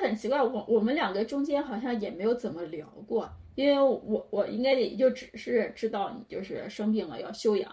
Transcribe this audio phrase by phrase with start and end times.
[0.00, 7.72] 很奇怪，我我们两个中间好像也没有怎么聊过，因为我我应该也就只是知道你就是生病了要休养，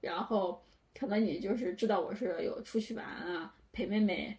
[0.00, 0.62] 然后
[0.94, 4.36] 可能你就是知道我是有出去玩啊陪妹妹，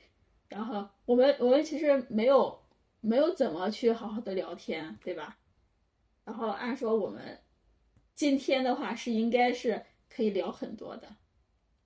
[0.50, 2.60] 然后我们我们其实没有
[3.00, 5.38] 没有怎么去好好的聊天，对吧？
[6.24, 7.40] 然后按说我们
[8.14, 11.08] 今天的话是应该是可以聊很多的。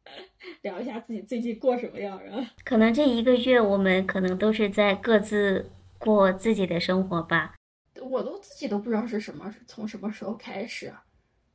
[0.62, 2.52] 聊一下自己最近过什么样啊？
[2.64, 7.56] 可能这一个月我们可能都是在各自过自己的生活吧。
[8.02, 10.94] 我都自己都不知道是什么，从什么时候开始，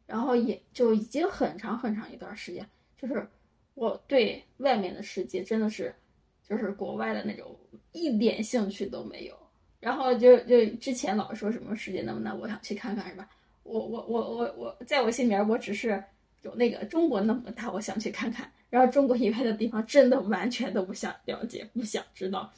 [0.07, 2.67] 然后也就已经很长很长一段时间，
[3.01, 3.27] 就是
[3.75, 5.95] 我对外面的世界真的是，
[6.43, 7.57] 就是国外的那种
[7.93, 9.35] 一点兴趣都没有。
[9.79, 13.29] 然后就就之前老说什么世界那么大，我想去看看，是吧？
[13.63, 16.03] 我我我我我在我心里面，我只是。
[16.43, 18.51] 有那个中国那么大，我想去看看。
[18.71, 22.51] 然后中国以外的地方，真的完全都不想了解，不想知道。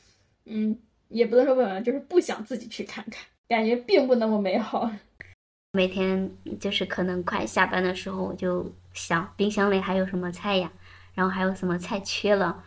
[0.45, 0.79] 嗯，
[1.09, 4.91] 也不能说不想，就是不想自己去看看，感觉并不那么美好。
[5.73, 10.71] 每天就是可能快下班的时候，我就想冰箱里还有什么菜呀，
[11.15, 12.63] 然后还有什么菜缺了，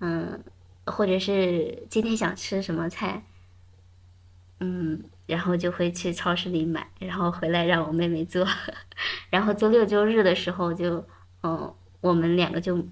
[0.00, 0.44] 嗯，
[0.84, 3.22] 或者是今天想吃什么菜，
[4.60, 5.02] 嗯。
[5.26, 8.46] 然后就会去超市里买，然后回来让我妹妹做，
[9.30, 11.04] 然后周六周日的时候就，
[11.42, 12.84] 嗯，我们两个就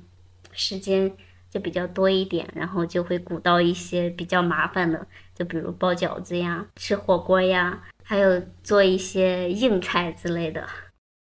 [0.53, 1.13] 时间
[1.51, 10.67] 就比较多一点，然后就会鼓捣一些比较麻烦的，就比如包饺子呀、吃火锅呀，还有做一些硬菜之类的。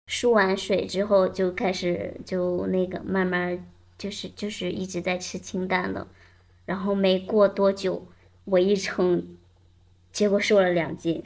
[0.07, 3.65] 输完水之后就开始就那个慢慢
[3.97, 6.07] 就是就是一直在吃清淡的，
[6.65, 8.07] 然后没过多久
[8.45, 9.37] 我一称。
[10.11, 11.23] 结果瘦了两斤。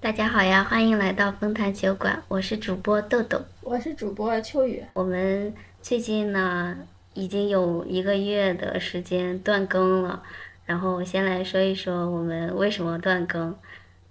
[0.00, 4.84] 大家好呀，欢迎来到丰潭酒馆，我是主播豆豆，我是主播秋雨。
[4.94, 5.52] 我们
[5.82, 6.78] 最近呢
[7.14, 10.22] 已经有一个月的时间断更了，
[10.64, 13.54] 然后先来说一说我们为什么断更。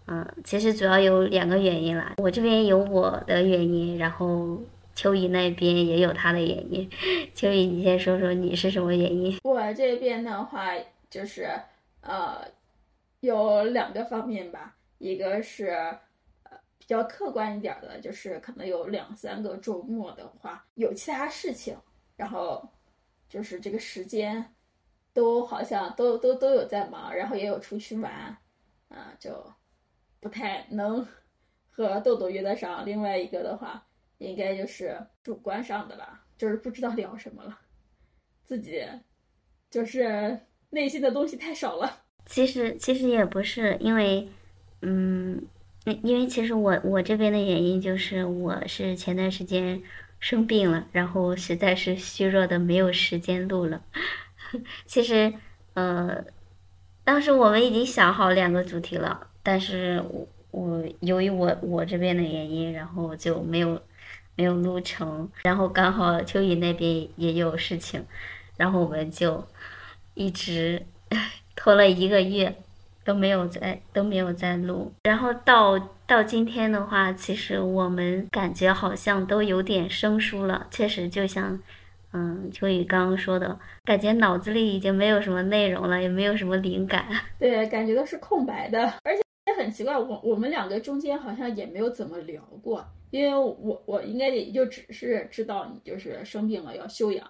[0.08, 4.62] 嗯，其实主要有两个原因啦，我这边有我的原因，然后。
[4.98, 6.90] 秋雨那边也有他的原因，
[7.36, 9.38] 秋雨，你先说说你是什么原因？
[9.44, 10.72] 我这边的话
[11.08, 11.48] 就是，
[12.02, 12.44] 呃，
[13.20, 21.78] 有两个方面吧，一个是呃比较客观一点的，就是可能有两三个周末的话有其他事情，
[22.16, 22.68] 然后
[23.30, 24.52] 就是这个时间
[25.14, 28.36] 都好像都都都有在忙，然后也有出去玩，
[28.90, 29.54] 啊，就
[30.20, 31.08] 不太能
[31.70, 32.84] 和豆豆约得上。
[32.84, 33.84] 另外一个的话。
[34.20, 37.58] 应该就是主观上的吧，就是不知道聊什么了，
[38.46, 38.84] 自己
[39.70, 40.40] 就是
[40.72, 42.02] 内心的东西太少了。
[42.26, 44.28] 其实其实也不是，因为，
[44.82, 45.46] 嗯，
[45.86, 49.82] 因为其实我我这边的原因就是我是前段时间
[50.20, 53.84] 生病了，然后实在是虚弱的没有时间录了。
[54.88, 55.34] 其实，
[55.74, 56.26] 呃，
[57.04, 63.80] 当时我们已经想好两个主题了，但是我我由于我我这边的原因，然后就没有。
[64.38, 68.06] 没有录成，然后刚好秋雨那边也有事情，
[68.56, 69.44] 然后我们就
[70.14, 70.86] 一直
[71.56, 72.56] 拖了一个月
[73.04, 81.60] 都没有在都没有在录，然后到到今天的话，其实我们感觉好像都有点生疏了，确实就像
[82.14, 87.08] 嗯秋雨刚刚说的，感觉脑子里已经没有什么内容了，也没有什么灵感，
[87.40, 92.86] 对，感觉都是空白的，而且也很奇怪，我我们两个中间好像也没有怎么聊过。
[93.10, 97.26] 因为我我应该也就只是知道你就是生病了要休养，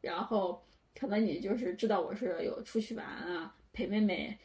[0.00, 0.62] 然后
[0.98, 4.38] 可能你就是知道我是有出去玩啊陪妹妹，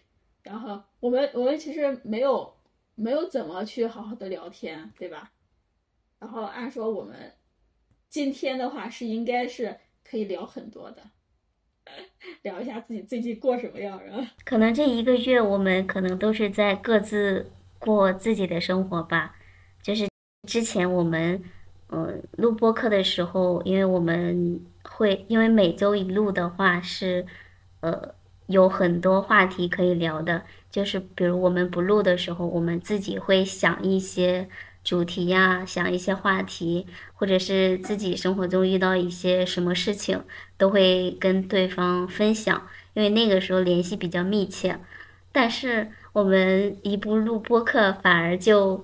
[0.43, 2.53] 然后我们我们其实没有
[2.95, 5.31] 没有怎么去好好的聊天，对吧？
[6.19, 7.33] 然后按说我们
[8.09, 11.01] 今天的话是应该是可以聊很多的，
[12.43, 14.33] 聊一下自己最近过什么样啊？
[14.43, 19.35] 可能这一个月我们可能都是在各自过自己的生活吧，
[19.81, 20.07] 就是。
[20.47, 21.43] 之前我们，
[21.89, 27.25] 嗯，录播课的时候，因为我们会，因为每周一录的话是，
[27.81, 28.15] 呃，
[28.47, 30.43] 有很多话题可以聊的。
[30.71, 34.47] 就是比如我们不录的时候，我们自己会想一些
[34.83, 40.23] 主题呀，想一些话题，或者是自己生活中遇到一些什么事情，
[40.57, 42.67] 都会跟对方分享。
[42.93, 44.79] 因为那个时候联系比较密切。
[45.31, 48.83] 但是我们一不录播课，反而就。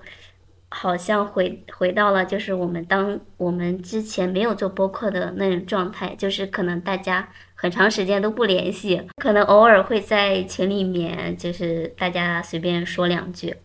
[0.76, 13.56] 好像回回到了，就是我们当我们之前没有做播客的那种状态，就是可能大家很长时间都不联系，可能偶尔会在群里面，就是大家随便说两句，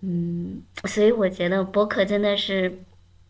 [0.00, 2.84] 嗯，所以我觉得播客真的是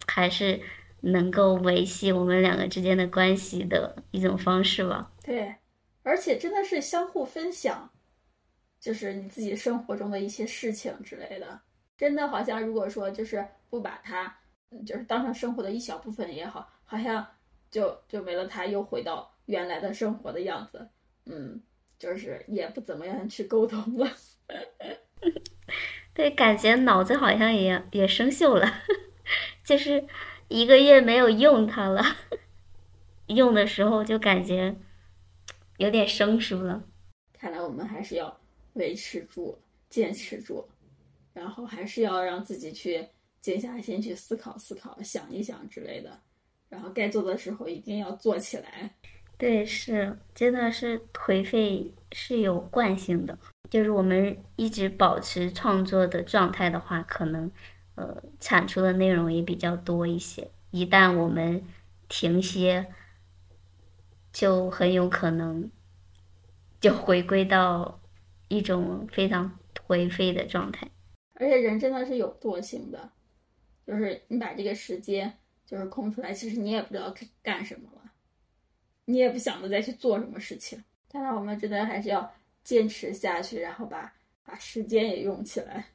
[0.07, 0.61] 还是
[1.01, 5.11] 能够维系我们两个之间的关系的一种方式吧。
[5.25, 5.55] 对，
[6.03, 7.91] 而且真的是相互分享，
[8.79, 11.61] 就是你自己生活中的一些事情之类的。
[11.97, 14.37] 真的好像如果说就是不把它，
[14.85, 17.27] 就是当成生活的一小部分也好，好像
[17.71, 20.89] 就就没了它，又回到原来的生活的样子。
[21.25, 21.61] 嗯，
[21.99, 24.11] 就是也不怎么样去沟通了。
[26.15, 28.67] 对，感觉脑子好像也也生锈了，
[29.65, 30.07] 就是
[30.49, 32.03] 一个月没有用它了，
[33.27, 34.77] 用的时候就感觉
[35.79, 36.85] 有点生疏了。
[37.33, 38.41] 看来我们还是要
[38.75, 39.59] 维持住、
[39.91, 40.67] 坚持住，
[41.37, 43.07] 然后还是要让自己去
[43.43, 46.19] 静下心去思考、思考、想一想之类的，
[46.71, 48.91] 然后该做的时候一定要做起来。
[49.37, 53.39] 对，是，真的是颓废是有惯性的。
[53.69, 57.53] 就是我们一直保持创作的状态的话，可能，
[57.97, 60.51] 呃，产出的内容也比较多一些。
[60.71, 61.63] 一旦我们
[62.09, 62.87] 停歇，
[64.33, 65.71] 就很有可能
[66.81, 68.01] 就回归到
[68.49, 70.89] 一种非常颓废的状态。
[71.37, 73.11] 而且人真的是有惰性的，
[73.87, 75.33] 就是你把这个时间
[75.65, 78.13] 就是空出来，其实你也不知道干什么了，
[79.05, 80.83] 你也不想着再去做什么事情。
[81.09, 82.33] 当然，我们真的还是要。
[82.67, 84.13] 坚持下去，然后把
[84.45, 85.87] 把时间也用起来，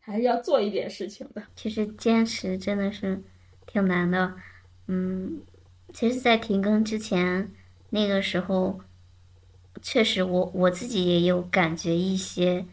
[0.00, 1.40] 还是要做一点事情的。
[1.54, 3.22] 其实坚持真的是
[3.64, 4.34] 挺难的，
[4.88, 5.40] 嗯，
[5.94, 7.52] 其实，在停更之前，
[7.90, 8.80] 那个时候，
[9.80, 12.66] 确实我我自己也有感觉一些，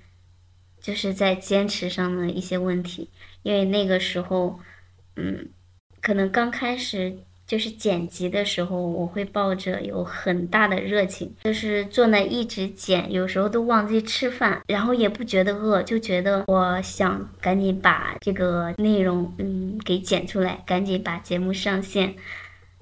[0.87, 3.09] 就是在坚持上的一些问题，
[3.43, 4.57] 因为那个时候，
[5.17, 5.49] 嗯，
[5.99, 7.17] 可能刚开始。
[7.45, 22.15] 就是剪辑的时候，我会抱着有很大的热情，就是坐那一直剪，有时候都忘记吃饭，然后也不觉得饿，就觉得我想赶紧把这个内容嗯给剪出来，赶紧把节目上线。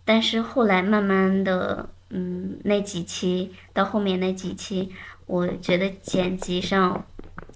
[0.04, 4.92] 但是后来慢慢的，嗯，那几期到后面那几期，
[5.28, 7.06] 我觉得剪辑上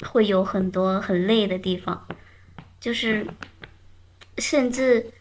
[0.07, 2.07] 会有很多很累的地方，
[2.79, 3.27] 就是
[4.37, 5.11] 甚至。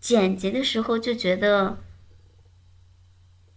[0.00, 1.78] 剪辑的时候就觉得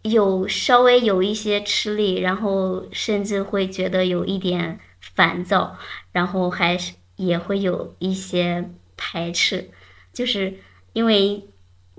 [0.04, 5.78] 有稍微有一些吃力，然后甚至会觉得有一点烦躁，
[6.14, 9.70] 然后还是也会有一些排斥，
[10.14, 10.58] 就是
[10.94, 11.50] 因为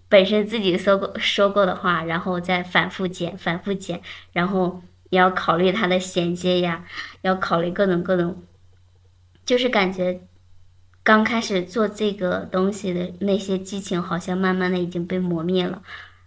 [0.09, 4.01] 本身自己说过说过的话，然后再反复剪，反复剪，
[4.33, 6.85] 然后也要考虑它的衔接呀，
[7.23, 8.43] 要考虑各种各种，
[9.45, 10.21] 就是感觉。
[11.05, 15.83] 刚开始做这个东西的那些激情，好像慢慢的已经被磨灭了，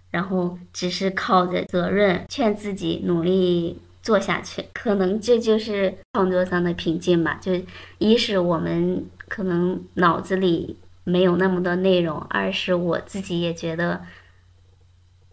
[0.09, 4.65] 然后只是靠着责任劝自己努力做下去。
[4.73, 7.37] 可能这就是创作上的瓶颈吧。
[7.39, 7.51] 就
[7.99, 14.01] 一是我们可能脑子里没有那么多内容，二是我自己也觉得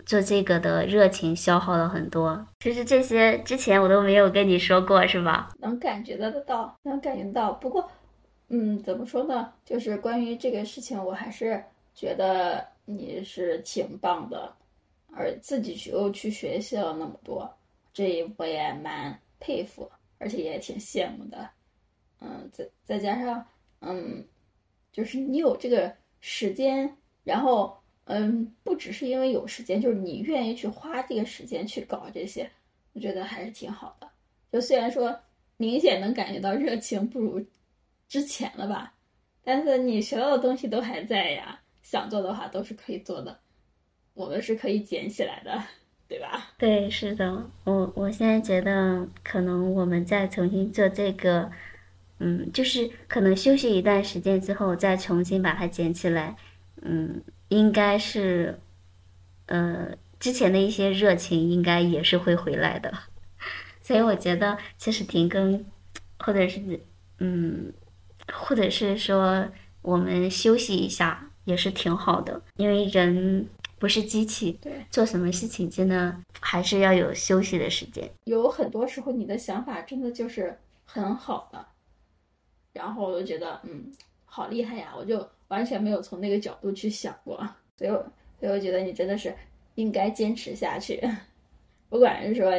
[0.09, 2.45] 做这个的热情消耗了很多。
[2.61, 5.51] 其实这些之前我都没有跟你说过，是吧？
[5.61, 7.53] 能感觉得到，能感觉到。
[7.53, 7.89] 不过。
[8.51, 9.53] 嗯，怎么说呢？
[9.63, 11.63] 就是关于这个事情，我还是
[11.95, 14.51] 觉得你是挺棒的，
[15.15, 17.55] 而自己去又去学习了那么多，
[17.93, 21.47] 这我也蛮佩服，而且也挺羡慕的。
[22.23, 23.45] 嗯，再再加上，
[23.83, 24.25] 嗯，
[24.91, 26.91] 就是你有这个时间，
[27.25, 27.78] 然后，
[28.09, 32.51] 嗯，不只是因为有时间，就是你愿意去花这个时间去搞这些，
[32.93, 34.09] 我觉得还是挺好的。
[34.51, 35.19] 就虽然说
[35.57, 37.41] 明显能感觉到热情不如。
[38.11, 38.95] 之前了吧，
[39.45, 43.39] 但是你学到的东西都还在呀，想做的话都是可以做的，
[44.15, 45.63] 我们是可以捡起来的，
[46.09, 46.49] 对吧？
[46.57, 51.53] 对，是的，我我现在觉得可能我们再重新做这个，
[52.19, 56.35] 嗯，就是可能休息一段时间之后再重新把它捡起来，
[56.81, 58.59] 嗯，应该是，
[59.47, 59.89] 呃，
[60.19, 62.93] 之前的一些热情应该也是会回来的，
[63.83, 65.65] 所以我觉得其实停更，
[66.19, 66.81] 或者是
[67.19, 67.73] 嗯。
[68.31, 69.49] 或者是说
[69.81, 78.07] 我们休息一下也是挺好的，因为人不是机器，对，做什么事情真的还是要有休息的时间。
[78.25, 81.65] 有很多时候你的想法真的就是很好的，
[82.75, 83.91] 然后我就觉得嗯，
[84.27, 84.93] 好厉害呀！
[84.95, 87.37] 我就完全没有从那个角度去想过，
[87.77, 89.35] 所以所以我觉得你真的是
[89.75, 91.01] 应该坚持下去，
[91.91, 92.53] 不管是说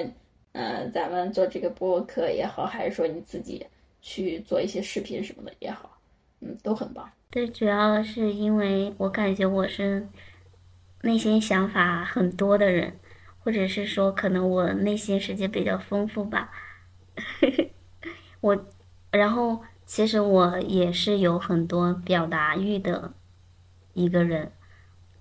[0.51, 3.65] 嗯咱们做这个播客也好，还是说你自己。
[4.01, 5.99] 去做一些视频什么的也好，
[6.39, 7.11] 嗯，都很棒。
[7.29, 10.07] 对，主要是因为我感觉我是
[11.01, 12.97] 内心想法很多的人，
[13.43, 16.49] 或者是说可能我内心世界比较丰富吧。
[18.39, 18.65] 我，
[19.11, 23.11] 然后其实我也是有很多表达欲的
[23.95, 24.51] 一个人，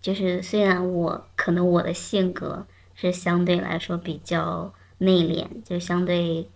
[0.03, 6.51] 就是虽然我可能我的性格是相对来说比较内敛，就相对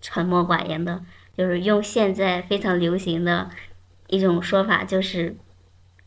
[0.00, 1.04] 沉默寡言的，
[1.36, 3.50] 就是用现在非常流行的
[4.06, 5.36] 一种说法，就是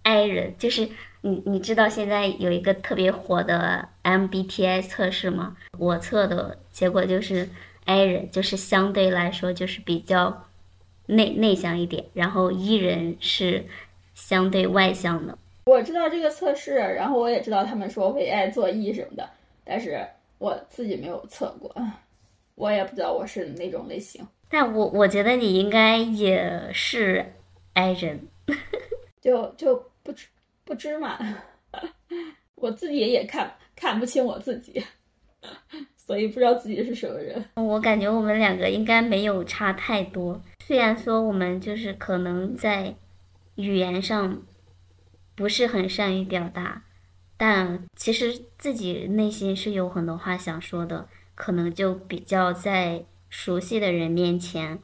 [0.04, 0.88] I 人，就是
[1.20, 5.58] 你你知道现在有一个特别火的 MBTI 测试吗？
[5.78, 7.50] 我测的结果就是
[7.84, 10.46] I 人，就是相对来说就是比较。
[11.10, 13.66] 内内向一点，然后 E 人是
[14.14, 15.38] 相对外向的。
[15.66, 19.30] 我知道这个测试，然后我也知道他们说为爱做 E 什么的，
[19.64, 20.06] 但是
[20.38, 21.74] 我自己没有测过，
[22.56, 24.26] 我也不知道我是哪种类型。
[24.50, 27.24] 但我我觉得你应该也是
[27.74, 28.28] I 人，
[29.22, 30.28] 就就不知
[30.66, 31.20] 不知嘛，
[32.56, 34.84] 我自己也看看不清我自己，
[35.96, 37.46] 所以不知道自己是什么人。
[37.56, 40.42] 我感觉我们两个应该没有差太多。
[40.70, 42.96] 虽然说我们就是可能在
[43.56, 44.44] 语言上
[45.34, 46.84] 不是很善于表达，
[47.38, 54.78] 但其实自己内心是有很多话想说的，可能就比较在熟悉的人面前，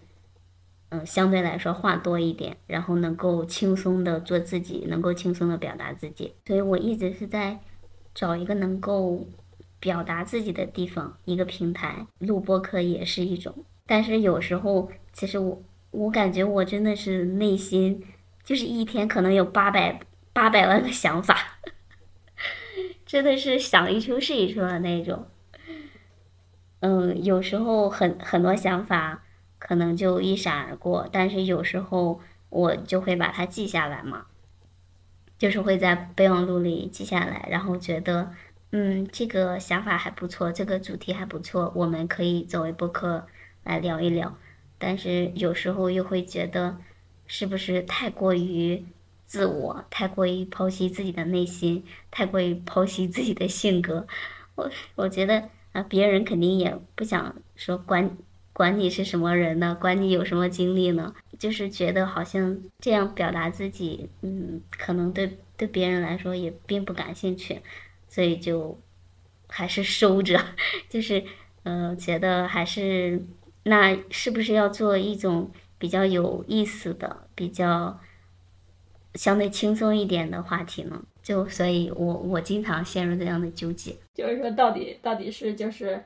[0.90, 6.34] 嗯，相对来说话多一点，然后能够轻松的做自己，能够轻松的表达自己。
[6.48, 7.60] 所以我一直是在
[8.16, 9.28] 找一个能够
[9.80, 12.08] 表达自己的地方，一个平台。
[12.18, 13.54] 录播课也是一种，
[13.86, 15.62] 但是有时候其实我。
[15.96, 18.04] 我感觉我真的是内心，
[18.44, 20.00] 就是一天可能有八百
[20.34, 21.60] 八百万个想法，
[23.06, 25.28] 真的是想一出是一出的那种。
[26.82, 29.24] 嗯，有时候很很多想法
[29.58, 34.26] 可能就一闪而过，但是有时候我就会把它记下来嘛，
[35.38, 38.34] 就是会在备忘录里记下来，然后觉得
[38.72, 43.26] 嗯这个想法还不错，这个主题还不错，我们可以作为播客
[43.64, 44.38] 来聊一聊。
[44.78, 46.78] 但是有时候又会觉得，
[47.28, 48.84] 是不是太过于
[49.26, 54.06] 自我，太过于剖析自己的内心，太过于剖析自己的性格。
[54.56, 58.16] 我我觉得啊，别人肯定也不想说管
[58.54, 67.62] 管你是什么人呢，管你有什么经历呢，就是觉得好像这样表达自己，嗯，可能对对别人来说也并不感兴趣，
[68.08, 68.78] 所以就
[69.48, 70.40] 还是收着，
[70.90, 71.24] 就是
[71.64, 73.26] 嗯，觉得还是。
[73.68, 78.00] 那是不是要做一种比较有意思的、比较
[79.16, 81.04] 相对轻松一点的话题呢？
[81.24, 86.06] 就所以，我我经常陷入这样的纠结，就是说，到底到底是就是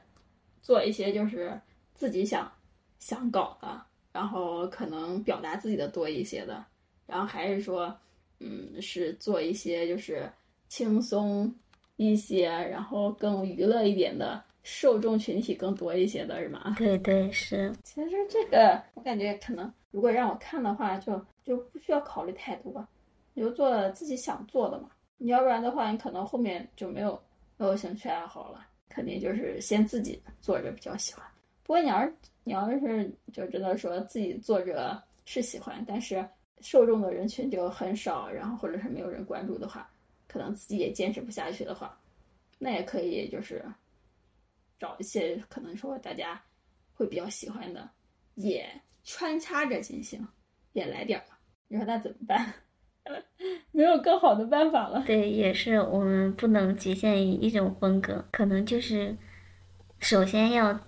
[0.61, 1.59] 做一些就是
[1.93, 2.49] 自己想
[2.97, 3.81] 想搞的，
[4.13, 6.65] 然后可能表达自己的多一些的，
[7.05, 7.93] 然后还是说，
[8.39, 10.31] 嗯，是做一些就是
[10.69, 11.53] 轻松
[11.97, 14.41] 一些，然后更娱乐一点的。
[14.63, 16.75] 受众群体更多一些的是吗？
[16.77, 17.73] 对对是。
[17.83, 22.85] 其实这个我感觉可能，如果让我看的话，就就不需要考虑太多，
[23.33, 24.89] 你就做自己想做的嘛。
[25.17, 27.19] 你要不然的话，你可能后面就没有
[27.57, 28.65] 没有兴趣爱好了。
[28.89, 31.23] 肯定就是先自己做着比较喜欢。
[31.63, 32.13] 不过你要是
[32.43, 36.25] 你要是就真的说自己做着是喜欢，但是
[36.61, 39.89] 受众的人群就很少，然后或者是没有人关注的话，
[40.27, 41.97] 可能自己也坚持不下去的话，
[42.57, 43.63] 那也可以就是。
[44.79, 46.41] 找一些可能说大家
[46.93, 47.89] 会比较喜欢的，
[48.35, 48.67] 也
[49.03, 50.25] 穿插着进行，
[50.73, 51.25] 也来点儿
[51.67, 52.53] 你说那怎么办？
[53.71, 55.03] 没有更好的办法了。
[55.05, 59.15] 对，也是我们不能局限于一种风格，可能就是
[59.99, 60.79] 首先要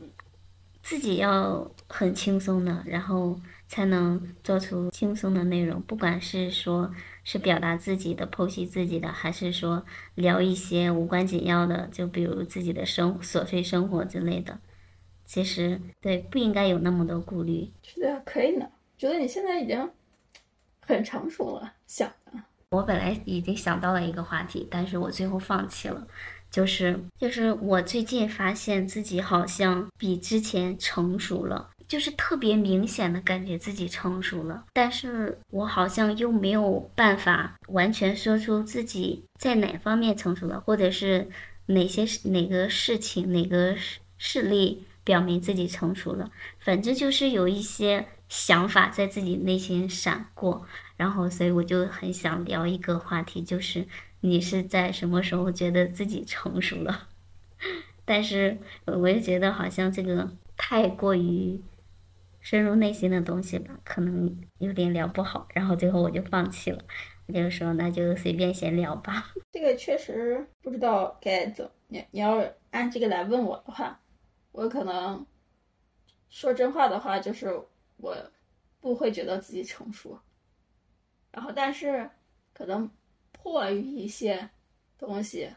[0.81, 6.91] 自己要很轻松的，然后才能做出轻松的内容，不管是说。
[7.23, 9.85] 是表达自己的、剖析自己的，还是说
[10.15, 14.59] 聊一些无关紧要的，就比如自己的生琐碎生活之类的？
[15.25, 17.71] 其实对，不应该有那么多顾虑。
[17.83, 18.67] 是的，可以呢。
[18.97, 19.89] 觉得你现在已经
[20.81, 22.33] 很成熟了，想的。
[22.71, 26.07] 我本来已经想到了一个话题，但是我最后放弃了。
[26.49, 31.69] 就是就是我最近发现自己好像比之前成熟了。
[31.91, 41.27] 就是特别明显的感觉自己成熟了，但是我好像又没有办法完全说出自己在哪方面成熟了，或者是
[41.65, 43.75] 哪些哪个事情哪个
[44.17, 46.31] 事例表明自己成熟了。
[46.59, 53.85] 反正就是有一些想法在自己内心闪过，然后所以我就很想聊一个话题，就是
[54.21, 57.09] 你是在什么时候觉得自己成熟了？
[58.05, 61.59] 但是我也觉得好像这个太过于。
[62.41, 66.83] 深入内心的东西吧，可能有点聊不好，然后最后我就放弃了。
[67.27, 69.31] 我就说那就随便闲聊吧。
[69.53, 74.01] 这个确实不知道该怎么你你要按这个来问我的话，
[74.51, 75.25] 我可能
[76.29, 77.47] 说真话的话，就是
[77.97, 78.17] 我
[78.81, 80.19] 不会觉得自己成熟。
[81.31, 82.09] 然后，但是
[82.53, 82.89] 可能
[83.31, 84.49] 迫于一些
[84.97, 85.49] 东西，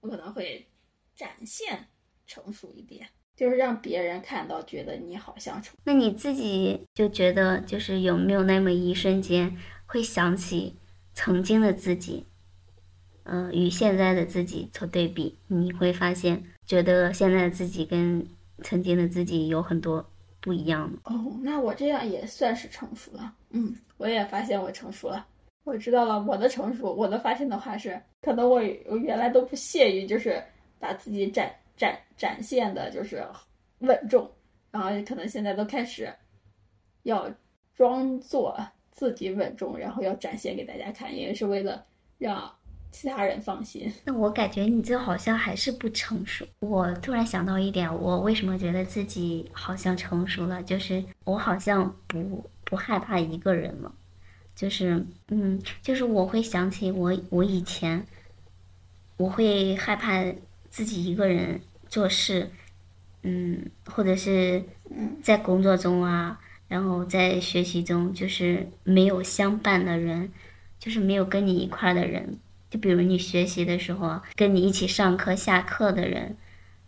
[0.00, 0.66] 我可能会
[1.14, 1.86] 展现
[2.26, 5.76] 成熟一点，就是让别人看到，觉得你好相处。
[5.84, 10.76] 那你自己就觉得，就是有没有那么一瞬间会想起
[11.12, 12.24] 曾经的自己，
[13.24, 18.26] 嗯，与现在的自己做对比，你会发现，觉得现在的自己跟
[18.62, 20.04] 曾经的自己有很多
[20.40, 23.34] 不一样哦，那我这样也算是成熟了。
[23.50, 25.26] 嗯，我也发现我成熟了。
[25.64, 30.42] 我知道了，我的成熟，我的发现的话是，可能我我原来都不屑于就是
[30.78, 33.26] 把自己展展展现的，就是
[33.80, 34.30] 稳重，
[34.70, 36.12] 然后可能现在都开始
[37.02, 37.30] 要
[37.74, 38.56] 装作
[38.92, 41.84] 自己稳重，然后要展现给大家看，也是为了
[42.18, 42.50] 让
[42.90, 43.92] 其他人放心。
[44.04, 46.46] 那我感觉你这好像还是不成熟。
[46.60, 53.92] 我突然想到一点，我为什么觉得自己好像成熟了，就是我好像不不害怕一个人了。
[54.54, 58.06] 就是，嗯，就是我会想起我，我以前，
[59.16, 60.24] 我会害怕
[60.74, 62.50] 自己一个人做事，
[63.22, 64.64] 嗯，或者是
[65.22, 70.32] 在工作中啊，然后在学习中，就是没有相伴的人，
[70.80, 72.40] 就是没有跟你一块儿的人，
[72.70, 76.36] 就比如你学习的时候，跟你一起上课下课的人，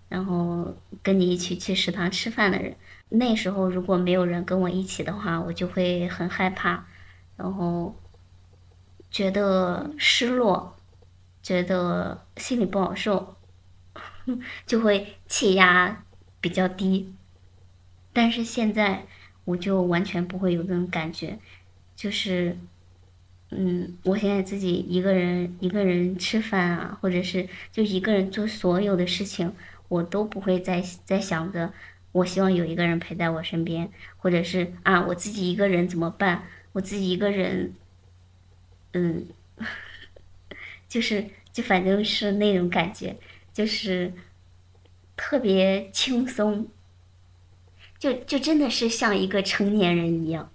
[0.08, 2.74] 然后跟你一起去食堂吃饭的人，
[3.10, 6.84] 那时候如果没有人跟我一起的话，我就会很害怕。
[7.36, 7.94] 然后
[9.12, 10.76] 觉得失落，
[11.40, 13.35] 觉得心里不好受，
[14.66, 16.04] 就会气压
[16.40, 17.14] 比较低。
[18.12, 19.06] 但是现在
[19.44, 21.38] 我就完全不会有这种感觉，
[21.94, 22.56] 就是，
[23.50, 29.52] 嗯，我现在自己一个人一个人吃饭啊，或者是就一个人做所有的事情，
[29.88, 31.72] 我都不会再再想着，
[32.12, 36.44] 我希望有一个人陪在我身边，或者是啊，我自己一个人怎么办？
[36.72, 37.74] 我自己一个人，
[38.92, 39.26] 嗯，
[40.88, 43.16] 就是就反正是那种感觉，
[43.56, 44.12] 就是
[45.16, 46.68] 特别轻松，
[47.98, 50.50] 就就真的是像一个成年人一样，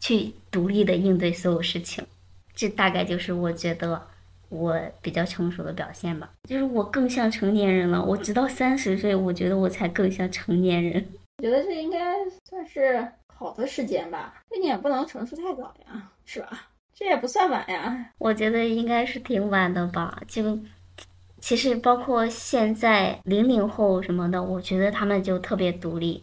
[0.00, 2.06] 去独立的应对所有事情。
[2.54, 4.06] 这大概就是我觉得
[4.48, 6.30] 我比较成熟的表现吧。
[6.48, 8.02] 就是我更像成年人了。
[8.02, 11.06] 我直到三十岁，我觉得我才更像成年人。
[11.36, 12.16] 我觉得这应该
[12.48, 13.06] 算是。
[13.26, 16.68] 好的时间吧，那你也不能成熟太早呀，是吧？
[16.94, 18.12] 这也不算晚呀。
[18.18, 20.22] 我觉得应该是挺晚的吧。
[20.26, 20.58] 就
[21.40, 26.22] 其实包括现在零零后什么的，我觉得他们就特别独立，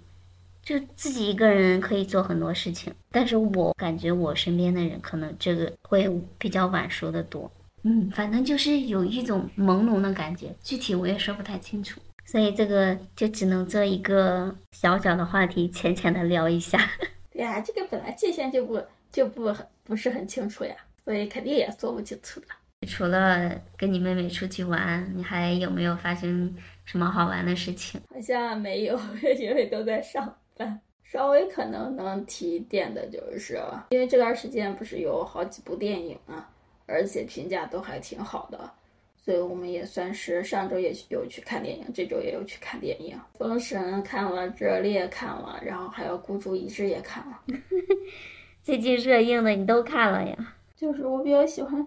[0.62, 2.94] 就自己一个人可以做很多事情。
[3.12, 7.52] 但是我感觉我身边的人可能这个会比较晚熟的多。
[7.84, 12.00] 嗯，反正就是有一种朦胧的感觉，具体我也说不太清楚。
[12.26, 16.78] 所以这个就只能做一个小小的话题，浅浅的聊一下。
[17.32, 20.76] 对呀，这个本来界限就不就不不是很清楚呀，
[21.06, 22.48] 所以肯定也说不清楚的。
[22.86, 26.54] 除了跟你妹妹出去玩，你还有没有发生
[26.86, 28.00] 什么好玩的事情？
[28.14, 29.00] 好像没有，
[29.40, 30.80] 因为都在上班。
[31.04, 33.58] 稍微可能能提一点的就是，
[33.90, 36.50] 因为这段时间不是有好几部电影啊，
[36.86, 38.70] 而且评价都还挺好的。
[39.18, 47.42] 所以我们也算是上周也有去看电影，这周也有去看电影，《封神》看了，《热烈》看了，然后还有《孤注一掷》也看了。
[48.64, 50.54] 最近热映的你都看了呀？
[50.76, 51.86] 就是我比较喜欢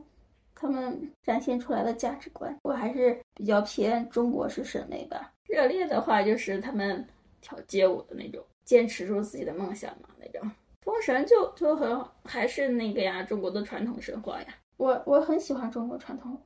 [0.60, 5.32] 他们展现出来的价值观，我还是比较偏中国式审美吧。
[5.52, 7.06] 《热烈》的话就是他们
[7.40, 10.46] 跳街舞的那种，坚持住自己的梦想嘛那种。
[10.82, 14.48] 《封神》就就很还是那个呀，中国的传统神话呀。
[14.76, 16.38] 我我很喜欢中国传统。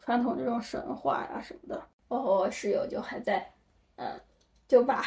[0.00, 3.50] 传统这种神话呀什么的，我和我室友就还在，
[3.96, 4.20] 嗯，
[4.68, 5.02] 就把，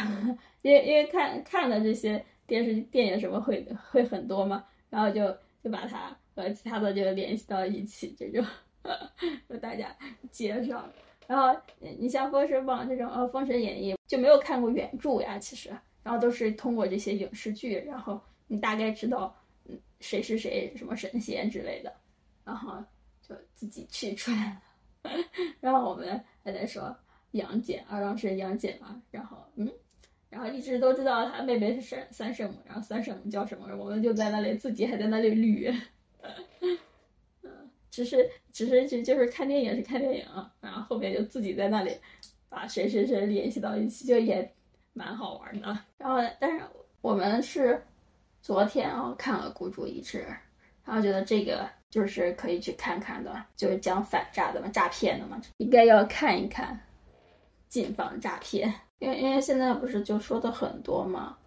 [0.64, 5.32] 因为因为看看的这些电视电影什么会会很多嘛，然后就
[5.64, 8.46] 就把它和其他的就联系到一起，这种
[9.50, 9.94] 和大家
[10.32, 10.88] 介绍。
[11.26, 15.70] 然后你像《封神榜》这种，呃，《封神演义》就没有看过原著呀，其实，
[16.04, 21.94] 然后都是通过这些影视剧，然后你大概知道，嗯，谁是谁，什么神仙之类的，
[22.46, 22.82] 然后
[23.28, 24.54] 就自己去出来
[25.04, 25.12] 了。
[25.60, 26.96] 然后我们还在说
[27.32, 29.70] 杨戬，二郎神杨戬嘛，然后嗯，
[30.30, 35.76] 然后一直都知道他妹妹是三三圣母，然后三圣母叫什么，我们就在那里自己还在那里捋，
[37.98, 40.26] 只是只是就就是看电影是看电影，
[40.62, 41.92] 然后后面就自己在那里
[42.48, 44.48] 把谁谁谁联系到一起，就也
[44.94, 45.76] 蛮好玩的。
[45.98, 46.64] 然后但是
[47.02, 47.84] 我们是
[48.40, 50.20] 昨天啊看了《孤注一掷》，
[50.86, 51.68] 然后觉得这个。
[51.90, 56.78] 就是可以去看看的，就是讲反诈的嘛，诈骗的嘛，应该要看一看，
[57.70, 58.72] 谨防诈骗。
[59.00, 61.38] 因为因为现在不是就说的很多嘛，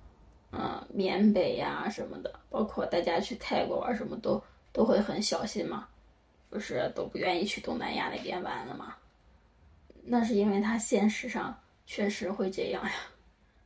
[0.50, 5.86] 嗯，缅北呀什么的，包括大家去泰国玩什么都都会很小心嘛，
[6.50, 8.96] 不是都不愿意去东南亚那边玩了吗？
[10.02, 12.92] 那是因为他现实上确实会这样呀，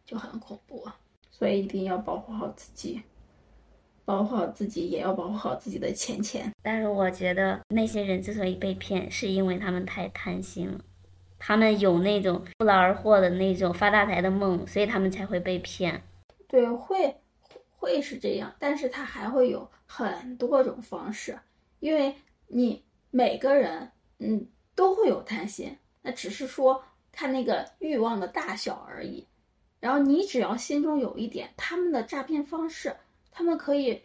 [0.05, 0.87] 就很恐怖，
[1.31, 3.03] 所以一定要保护好自己，
[4.05, 6.53] 保护好自己，也要保护好自己的钱钱。
[6.63, 10.81] 但是我觉得那些人之所以被骗，是因为他们太贪心了，
[11.39, 16.03] 他们有那种不劳而获的那种发大财的梦，所以他们才会被骗。
[16.49, 17.17] 对，会
[17.77, 21.39] 会是这样，但是他还会有很多种方式，
[21.81, 22.15] 因为
[22.57, 29.27] 你每个人嗯都会有贪心，那只是说看那个欲望的大小而已。
[29.81, 32.95] 然后你只要心中有一点，他们的诈骗方式，
[33.33, 34.01] 他们可以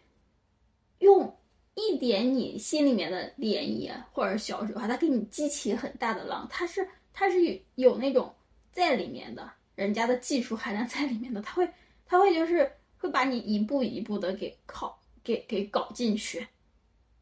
[0.97, 1.37] 用
[1.75, 8.33] 一点你心里面的涟漪或者小水花，它给你激起很大的浪，它是它是有有那种
[8.71, 11.69] 在里面的，人家的技术含量在里面的，他会。
[12.11, 16.47] 他会就是会把你一步一步的给靠给给搞进去，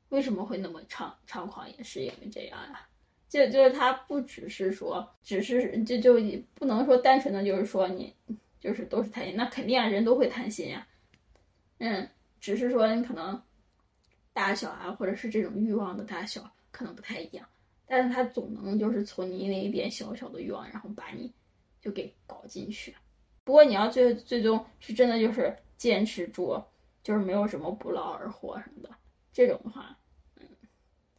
[0.09, 1.69] 为什么会那么猖猖狂？
[1.77, 2.87] 也是因为这样呀，
[3.27, 6.15] 就就是他不只是说，只是就就
[6.53, 8.13] 不能说单纯的就是说你
[8.59, 10.87] 就是都是贪心，那肯定啊，人都会贪心呀，
[11.79, 13.41] 嗯，只是说你可能
[14.33, 17.45] 大小啊，或者是这种欲望的大小可能不太一样，
[17.85, 21.31] 但是他总能就是从你那一点小小的欲望，然后把你
[21.81, 22.95] 就给搞进去。
[23.43, 26.61] 不过你要最最终是真的就是坚持住，
[27.03, 28.89] 就是没有什么不劳而获什么的
[29.37, 29.95] 这种的话，
[30.39, 30.47] 嗯，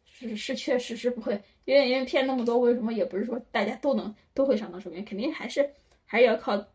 [0.05, 5.71] 是是确实是不会，因为因为骗那么多，为什么也不是说大家都能都会上当受骗，肯定还是
[6.05, 6.67] 还是要靠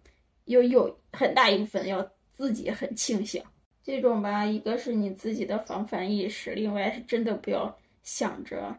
[0.45, 3.43] 有有很大一部分要自己很清醒。
[3.83, 8.73] 这种吧，一个是你自己的防范意识，另外是真的不要想着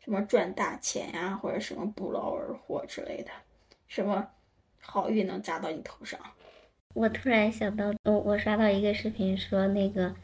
[0.00, 3.30] 什么赚大钱呀，或者什么不劳而获之类的，
[3.86, 4.28] 什么。
[4.80, 6.18] 好运能砸到你头上。
[6.94, 10.14] 我突然想到，我我刷到一个视频，说那个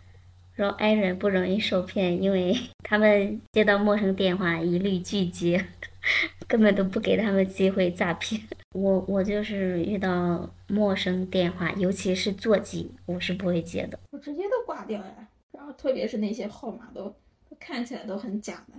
[0.57, 5.64] 说 i 人不容易受骗，因为 他们接到陌生电话一律拒接，
[6.47, 8.40] 根本都不给他们机会诈骗。
[8.73, 15.29] 我我就是遇到陌生电话，尤其是座机，我是不会接的，我直接都挂掉呀。
[15.53, 17.14] 然后特别是那些号码都
[17.59, 18.75] 看起来都很假的，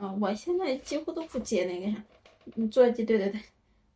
[0.00, 2.04] 嗯，我现在几乎都不接那个啥，
[2.56, 3.40] 嗯，座机，对对对。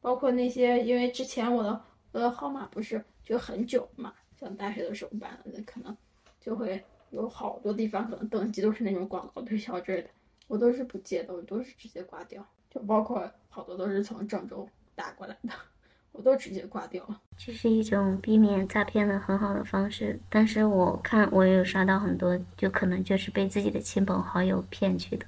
[0.01, 1.81] 包括那些，因为之前我的
[2.13, 5.97] 我的号码不是就很久嘛，像大学的时候办的，可能
[6.41, 6.83] 就会
[7.14, 10.09] 有好多地方可能登记都是那种广告推销之类的，
[10.48, 12.44] 我都是不接的，我都是直接挂掉。
[12.70, 15.50] 就包括好多都是从郑州打过来的，
[16.12, 17.20] 我都直接挂掉了。
[17.38, 25.24] 这是一种避免诈骗的很好的方式，但是我看我也有刷到很多，就可能就是被自己的亲朋好友骗去的，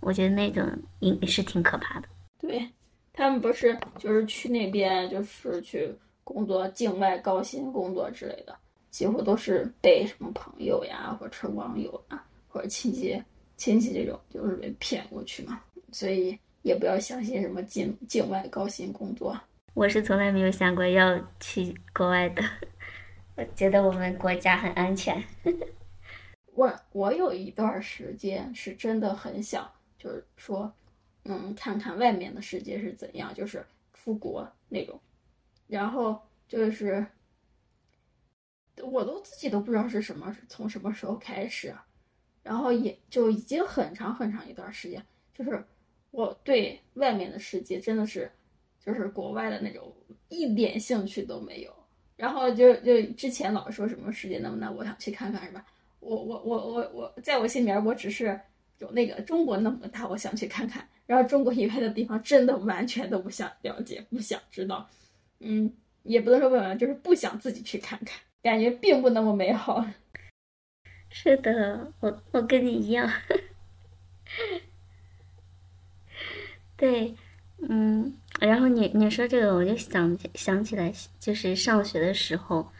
[0.00, 2.08] 我觉得那种也是挺可怕的。
[2.38, 2.68] 对。
[3.14, 8.58] 他们不是就是去那边，就是去工作，境外高薪工作之类的，
[8.92, 13.20] 几乎都是被什么朋友呀，或者网友啊，或者亲戚
[13.56, 15.60] 亲戚这种，就是被骗过去嘛。
[15.90, 19.36] 所以也不要相信什么境境外高薪工作。
[19.74, 22.42] 我是从来没有想过要去国外的，
[23.34, 25.20] 我觉得我们国家很安全。
[26.54, 30.72] 我我有一段时间是真的很想，就是说。
[31.24, 34.98] 嗯，看看外面的世界是怎样，就是出国那种，
[35.68, 37.06] 然后就是，
[38.82, 41.74] 我都自己都不知道是什么，从什么时候开始，
[42.42, 45.64] 然后也就已经很长很长一段时间，就是
[46.10, 48.30] 我对外面的世界真的是，
[48.84, 49.94] 就是国外的那种
[50.28, 51.72] 一点兴趣都没有，
[52.16, 55.64] 然后就就之前老说什么世界那么大，我想去看看，是吧？
[56.00, 58.38] 我我我我我在我心里面，我只是
[58.78, 60.86] 有那个中国那么大，我想去看看。
[61.04, 64.88] 然后中国以外的地方真的完全都不想了解，不想知道，
[65.40, 65.70] 嗯，
[66.04, 69.84] 也不能说不想，就是不想自己去看看，感觉并不那么美好。
[71.10, 73.10] 是的，我我跟你一样。
[76.76, 77.14] 对，
[77.68, 82.72] 嗯，然后你你说这个，我就想想起来，就是上学的时候，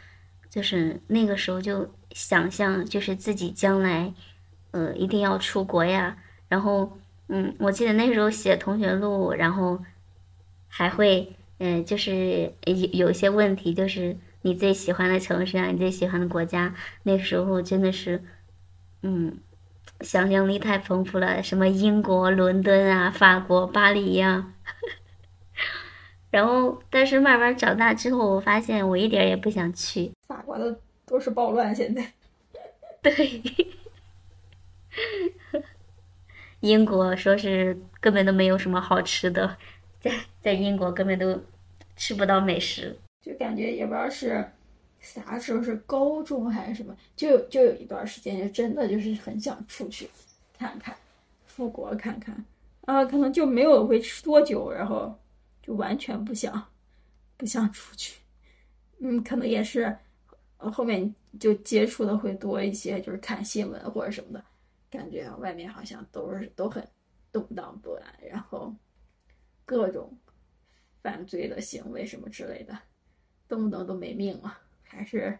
[0.50, 4.12] 就是那个时候就想象，就是自己将来，
[4.72, 6.98] 呃，一定要出国呀，然后。
[7.28, 9.82] 嗯，我记得那时候写同学录，然后
[10.68, 16.74] 还会，嗯，就是有有一些问题，就是你最喜欢的城市啊，你最喜欢的国家。
[17.04, 18.22] 那时候真的是，
[19.02, 19.38] 嗯，
[20.00, 24.52] 想象力太丰富了，什么英国伦敦啊，法国巴黎呀。
[26.30, 30.12] 然后，但是慢慢长大之后，我发现我一点也不想去。
[30.26, 32.12] 法国的都是暴乱，现在。
[33.02, 33.42] 对。
[36.60, 39.56] 英国说是根本都没有什么好吃的，
[40.00, 41.42] 在在英国根本都
[41.96, 44.44] 吃不到美食，就感觉也不知道是
[45.00, 50.10] 啥时候是高中还是什么，就就有一段时间就真的就是很想出去
[50.58, 50.94] 看看，
[51.46, 52.44] 出国看看
[52.82, 55.16] 啊，可能就没有维持多久，然后
[55.62, 56.68] 就完全不想
[57.36, 58.20] 不想出去。
[58.98, 59.96] 嗯，可能也是
[60.58, 64.44] 后面就接触的会多一些，就是看新闻或者什么的，
[64.90, 66.86] 感觉外面好像都是都很
[67.32, 68.72] 动荡不安，然后
[69.64, 70.16] 各种
[71.02, 72.78] 犯罪的行为什么之类的，
[73.52, 74.56] 动不动都没命了。
[74.82, 75.38] 还是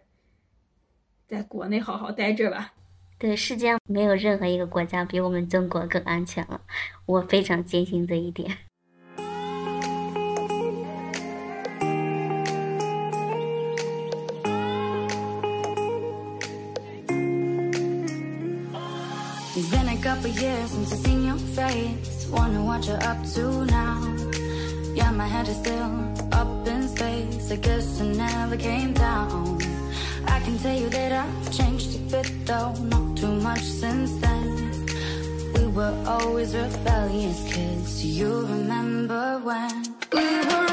[1.25, 2.71] 在国内好好待着吧。
[3.17, 6.61] 对，世界上没有任何一个国家比我们中国更安全了，
[7.07, 8.55] 我非常坚信这一点。
[27.51, 29.61] I guess I never came down.
[30.27, 34.45] I can tell you that I've changed a bit though, not too much since then.
[35.55, 38.05] We were always rebellious kids.
[38.05, 40.72] You remember when we were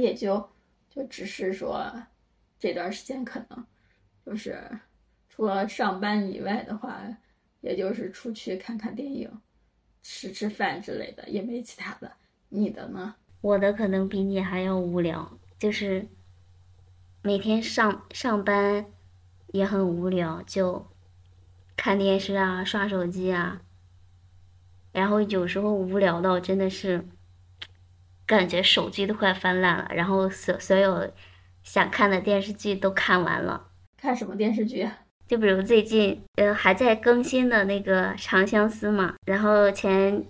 [0.00, 0.48] 也就
[0.88, 1.92] 就只是说，
[2.58, 3.66] 这段时间可能
[4.24, 4.60] 就是
[5.28, 7.00] 除了上班以外的话，
[7.60, 9.30] 也就是出去看看电影、
[10.02, 12.10] 吃吃饭之类的，也没其他的。
[12.48, 13.14] 你的呢？
[13.42, 16.08] 我的可能比你还要无聊，就是
[17.22, 18.86] 每天上上班
[19.48, 20.86] 也很无聊，就
[21.76, 23.62] 看电视啊、刷手机啊，
[24.92, 27.06] 然后有时候无聊到真的是
[28.30, 31.10] 感觉手机都快翻烂了，然后所所有
[31.64, 33.66] 想看的电视剧都看完了。
[33.96, 34.88] 看什么电视剧？
[35.26, 40.24] 就比如最近，呃，还在更新的那个《长相思》嘛，然后前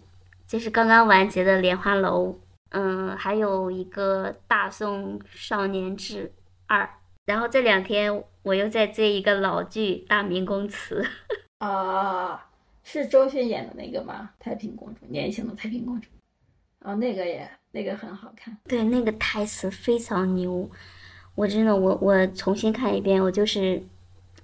[0.47, 2.29] 就是刚刚完结的《莲花楼》，
[2.71, 6.33] 嗯，还有一个《大宋少年志
[6.69, 6.85] 二》，
[7.27, 11.03] 然后这两天我又在追一个老剧《大明宫词》。
[11.67, 12.49] 啊，
[12.83, 14.31] 是周迅演的那个吗？
[14.39, 16.09] 太平公主，年轻的太平公主。
[16.81, 18.57] 哦，那个也那个很好看。
[18.69, 20.71] 对，那个台词非常牛，
[21.35, 23.83] 我真的我我重新看一遍，我就是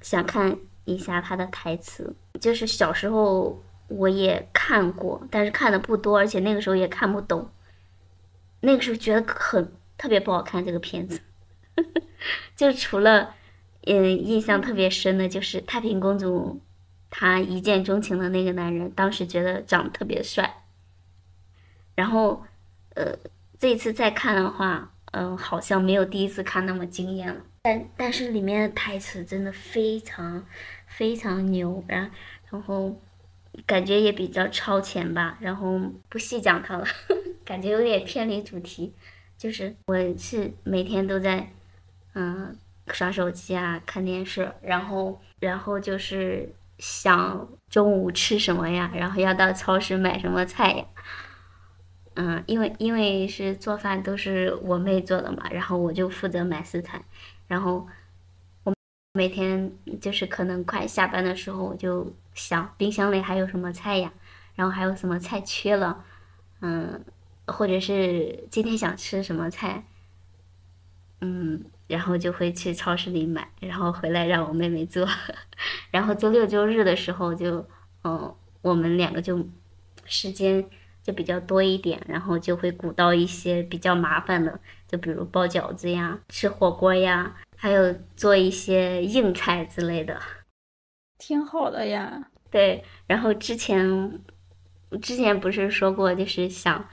[0.00, 2.14] 想看一下他的台词。
[2.40, 7.50] 就是小时候我也看过，但是看的不多，而且那个时候也看不懂。
[8.60, 11.20] 那个时候觉得很特别不好看这个片子，
[12.56, 13.34] 就除了
[13.82, 16.60] 嗯印象特别深的就是太平公主，
[17.10, 20.62] 她一见钟情的那个男人，当时觉得长得特别帅。
[21.94, 22.44] 然后，
[22.96, 23.16] 呃，
[23.58, 27.40] 这次再看的话，嗯、好像没有第一次看那么惊艳了。
[27.62, 30.44] 但但是里面的台词真的非常
[30.86, 32.10] 非常牛，然
[32.50, 33.00] 然后
[33.66, 35.36] 感觉也比较超前吧。
[35.40, 36.86] 然后不细讲它了，
[37.44, 38.92] 感觉有点偏离主题。
[39.36, 41.52] 就是我是每天都在，
[42.14, 42.56] 嗯、
[42.88, 50.86] 刷手机啊，看电视，然后然后就是想中午吃什么呀，然后要到超市买什么菜呀。
[52.18, 57.04] 嗯，因为因为是做饭都是我妹做的嘛，然后我就负责买食材，
[57.46, 57.86] 然后
[58.64, 58.72] 我
[59.12, 64.10] 每天就是可能快下班的时候，我就想冰箱里还有什么菜呀，
[64.54, 66.02] 然后还有什么菜缺了，
[66.62, 67.04] 嗯，
[67.46, 69.84] 或者是今天想吃什么菜，
[71.20, 75.06] 嗯，然后就会去超市里买，然后回来让我妹妹做，
[75.92, 77.68] 然后周六周日的时候就，
[78.04, 79.46] 嗯，我们两个就
[80.06, 80.66] 时间。
[81.06, 90.20] 就比较多一点，然后就会鼓捣一些比较麻烦的，就比如包饺子呀、吃火锅呀，还有做一些硬菜之类的。
[91.16, 92.28] 挺好的呀。
[92.50, 94.20] 对，然后之前
[95.00, 96.84] 之前不是说过，就是想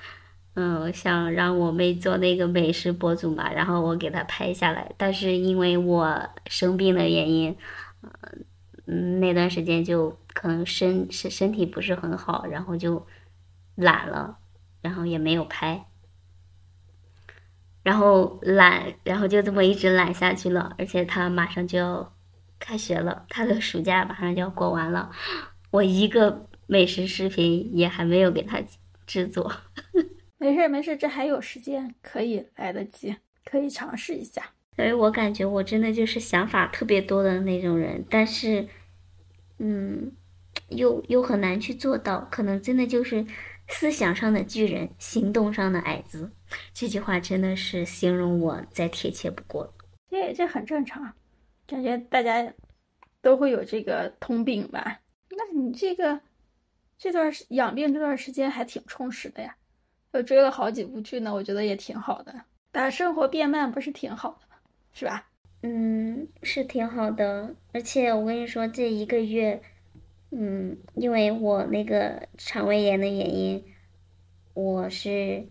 [0.54, 7.58] 嗯，想让我妹做那个美食博主嘛，然后我给她拍下来，但是因为我生病的原因，
[8.86, 13.04] 嗯，那段时间就可能身身身体不是很好，然后就
[13.76, 14.38] 懒了，
[14.82, 15.86] 然后也没有拍，
[17.84, 22.14] 然后懒，然后就这么一直懒下去了，而且他马上就要
[22.60, 25.12] 开学了，他的暑假马上就要过完了，
[25.72, 28.62] 我一个美食视频也还没有给他
[29.06, 29.52] 制作。
[30.38, 34.44] 没事没事，这还有时间，可以来得及，可以尝试一下。
[34.76, 38.68] 所以我感觉我真的就是想法特别多的那种人，但是，
[39.60, 40.12] 嗯，
[40.70, 43.26] 又又很难去做到，可能真的就是
[43.68, 46.32] 思想上的巨人，行动上的矮子。
[46.74, 49.74] 这句话真的是形容我再贴切不过了。
[50.10, 51.14] 这这很正常，
[51.66, 52.54] 感觉大家
[53.22, 55.00] 都会有这个通病吧？
[55.30, 56.20] 那你这个
[56.98, 59.56] 这段养病这段时间还挺充实的呀。
[60.12, 62.34] 又追了好几部剧呢，我觉得也挺好的。
[62.72, 64.56] 把生活变慢不是挺好的吗？
[64.94, 65.28] 是吧？
[65.64, 67.56] 嗯，是挺好的。
[67.72, 69.60] 而且我跟你说，这一个月，
[70.36, 73.64] 嗯，因为我那个肠胃炎的原因，
[74.54, 75.48] 我是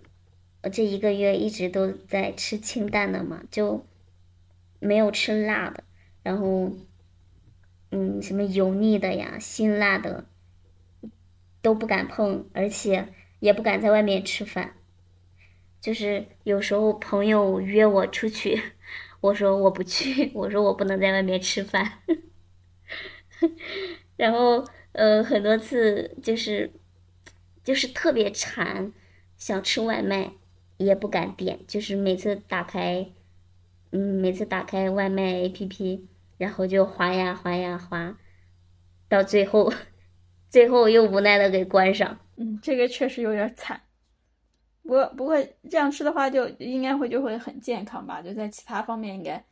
[0.62, 3.86] 我这一个月一直都在吃清淡的嘛，就
[4.80, 5.84] 没有吃辣的，
[6.22, 6.72] 然后，
[7.90, 10.26] 嗯，什么油腻的呀、辛辣的
[11.60, 13.08] 都不敢碰，而且。
[13.42, 14.74] 也不敢在外面吃饭，
[15.80, 18.62] 就是有时候朋友约我出去，
[19.20, 21.98] 我说我不去， 我说我不能在外面吃饭。
[24.16, 26.72] 然后呃很多次就是
[27.64, 28.92] 就是特别馋，
[29.36, 30.32] 想吃外卖
[30.76, 33.10] 也不敢点，就是每次打开
[33.90, 36.02] 嗯每次打开外卖 APP，
[36.38, 38.16] 然后就滑呀滑呀滑，
[39.08, 39.72] 到最后
[40.48, 42.18] 最后又无奈的给关上。
[42.36, 43.82] 嗯，这个确实有点惨，
[44.82, 45.36] 不过不过
[45.70, 48.20] 这样吃的话，就应该会就会很健康吧？
[48.22, 49.44] 就在其他方面应该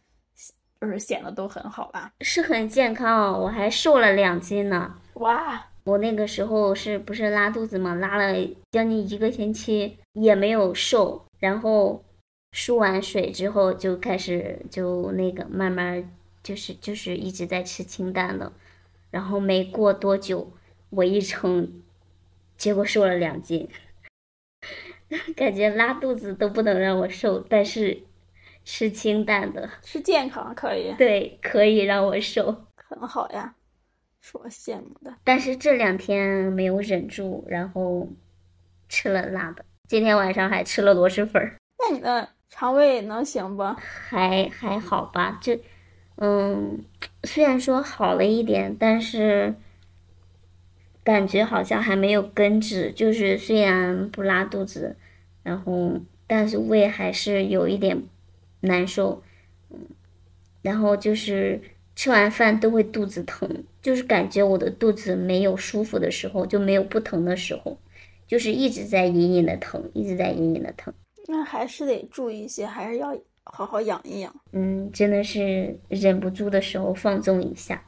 [0.81, 2.12] 就是显得都很好吧？
[2.21, 4.95] 是很健康，我还瘦了两斤呢！
[5.14, 7.95] 哇，我那个时候是不是拉肚子嘛？
[7.95, 8.35] 拉了
[8.71, 12.03] 将近一个星期也没有瘦，然后
[12.53, 16.11] 输完水之后就开始就那个慢慢
[16.43, 18.53] 就是就是一直在吃清淡的，
[19.11, 20.51] 然后没过多久
[20.90, 21.83] 我一称。
[22.57, 23.66] 结果瘦了两斤，
[25.35, 28.03] 感觉拉肚子都不能让我瘦，但是
[28.73, 33.53] 吃清淡的，吃健康可以，对，可以让我瘦，很好呀，
[34.21, 35.13] 是我羡慕的。
[35.25, 38.09] 但是这两天没有忍住，然后
[38.89, 41.57] 吃了辣的，今天晚上还吃了螺蛳粉儿。
[41.81, 43.65] 那你的肠胃能行不？
[43.75, 45.59] 还还好吧，就
[46.19, 46.85] 嗯，
[47.25, 49.57] 虽然说好了一点，但是。
[51.03, 54.97] 感觉好像还没有根治，就是虽然不拉肚子，
[55.43, 58.03] 然后但是胃还是有一点
[58.61, 59.23] 难受，
[59.70, 59.79] 嗯，
[60.62, 61.61] 然后就是
[61.94, 67.79] 吃完饭都会肚子疼，就是感觉我的肚子没有舒服的时候就没有不疼的时候，
[68.27, 70.92] 就是一直在隐隐的疼，一直在隐隐的疼。
[71.29, 74.35] 那还是得注意一些，还是要好好养一养。
[74.53, 77.85] 嗯，真的是忍不住的时候放纵一下。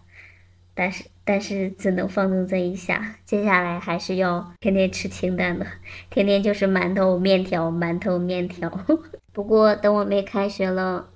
[0.75, 5.67] 但是但是只能放纵这一下，接下来还是要天天吃清淡的，
[6.09, 8.71] 天天就是馒头面条，馒头面条。
[9.33, 11.09] 不过等我妹开学了，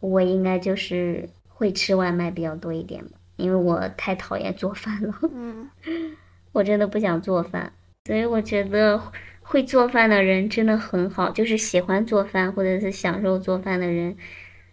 [0.00, 5.14] 我应该就是会吃外卖比较多一点吧，因为我太讨厌做饭了。
[5.32, 5.70] 嗯，
[6.52, 7.72] 我真的不想做饭，
[8.06, 9.00] 所以我觉得
[9.40, 14.16] 会做饭的人真的很好，就是喜欢做饭或者是享受做饭的人，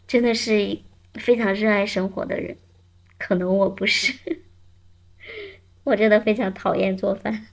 [0.08, 0.80] 真的是
[1.14, 2.58] 非常热爱生活的人。
[3.20, 4.14] 可能我不是，
[5.84, 7.48] 我真的非常讨厌做饭，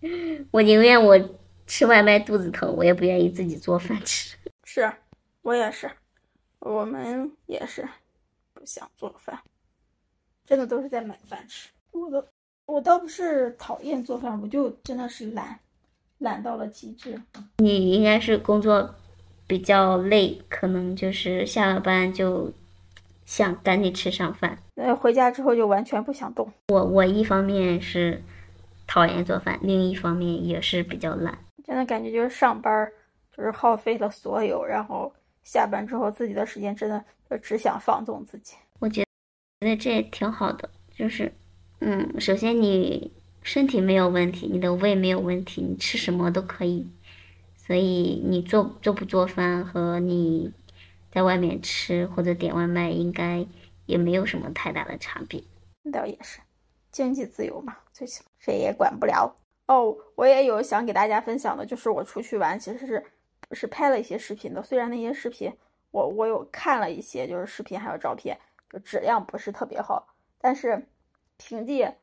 [0.52, 1.18] 我宁愿我
[1.66, 4.35] 吃外卖肚子疼，我也不愿意自己做饭吃。
[4.76, 4.92] 是，
[5.40, 5.90] 我也是，
[6.58, 7.88] 我们也是
[8.52, 9.40] 不想做饭，
[10.44, 11.70] 真的都是在买饭吃。
[11.92, 12.22] 我都，
[12.66, 15.58] 我倒不是讨厌做饭，我就真的是懒，
[16.18, 17.18] 懒到了极致。
[17.56, 18.94] 你应该是工作
[19.46, 22.52] 比较累，可能就是下了班就。
[23.24, 26.48] 想赶紧吃上饭，呃，回家之后就完全不想动。
[26.68, 28.22] 我我一方面是
[28.86, 31.36] 讨厌做饭，另一方面也是比较懒。
[31.64, 32.88] 真的感觉就是上班
[33.36, 35.12] 就是耗费了所有，然后
[35.44, 38.56] 下班之后自己的时间真的就只想放纵自己。
[38.78, 39.04] 我觉
[39.60, 41.32] 得这也挺好的，就是，
[41.80, 43.12] 嗯，首先你
[43.42, 46.88] 身体没有问题，你的胃没有问题，你吃什么都可以，
[47.56, 50.52] 所以你做做不做饭和你。
[51.08, 53.46] 在外面吃或者点外卖，应该
[53.86, 55.42] 也没有什么太大的差别。
[55.90, 56.40] 倒也是，
[56.92, 59.34] 经济自由嘛，最起码谁也管不了。
[59.66, 63.02] 哦，我也有想给大家分享的，就是我出去玩其实是
[63.54, 65.52] 是拍了一些视频的，虽然那些视频
[65.90, 68.38] 我我有看了一些，就是视频还有照片，
[68.70, 70.06] 就质量不是特别好，
[70.38, 70.88] 但是
[71.36, 71.96] 凭借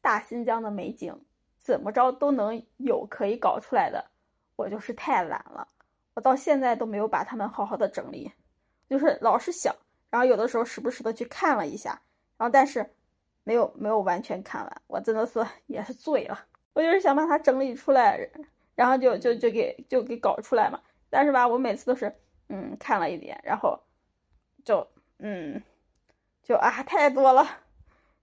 [0.00, 1.18] 大新疆的美景，
[1.58, 4.04] 怎么着都能有可以搞出来的，
[4.56, 5.66] 我就是太懒了，
[6.14, 8.30] 我到现在都没有把它们好好的整理，
[8.88, 9.74] 就是老是想，
[10.10, 12.00] 然后有的时候时不时的去看了一下，
[12.36, 12.88] 然后但是
[13.42, 16.46] 没有没有完全看完，我真的是 也是醉了。
[16.72, 18.18] 我就是想把它整理出来，
[18.74, 20.80] 然后就就就给就给搞出来嘛。
[21.10, 22.12] 但是吧，我每次都是
[22.48, 23.78] 嗯看了一点，然后
[24.64, 24.86] 就
[25.18, 25.62] 嗯
[26.42, 27.46] 就啊太多了，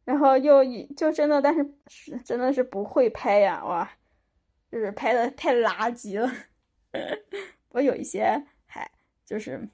[0.04, 0.64] 然后又
[0.96, 3.90] 就真的，但是是真的是不会拍呀，哇，
[4.72, 6.30] 就是拍的太垃圾了。
[7.70, 8.92] 我有一些还
[9.26, 9.70] 就是